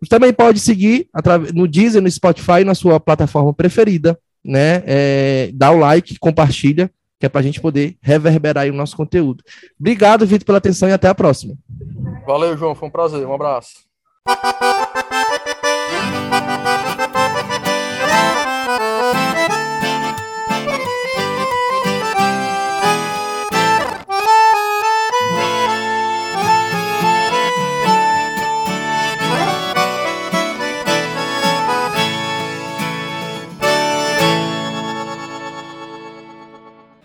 Você 0.00 0.08
também 0.08 0.32
pode 0.32 0.60
seguir 0.60 1.08
no 1.54 1.66
Deezer, 1.66 2.00
no 2.00 2.10
Spotify, 2.10 2.64
na 2.64 2.74
sua 2.74 3.00
plataforma 3.00 3.52
preferida, 3.52 4.18
né? 4.44 4.82
É, 4.86 5.50
dá 5.52 5.72
o 5.72 5.78
like, 5.78 6.18
compartilha 6.18 6.90
que 7.18 7.26
é 7.26 7.28
para 7.28 7.40
a 7.40 7.42
gente 7.42 7.60
poder 7.60 7.96
reverberar 8.00 8.68
o 8.68 8.72
nosso 8.72 8.96
conteúdo. 8.96 9.42
Obrigado, 9.78 10.26
Vitor, 10.26 10.46
pela 10.46 10.58
atenção 10.58 10.88
e 10.88 10.92
até 10.92 11.08
a 11.08 11.14
próxima. 11.14 11.54
Valeu, 12.24 12.56
João, 12.56 12.74
foi 12.74 12.88
um 12.88 12.92
prazer, 12.92 13.26
um 13.26 13.34
abraço. 13.34 13.88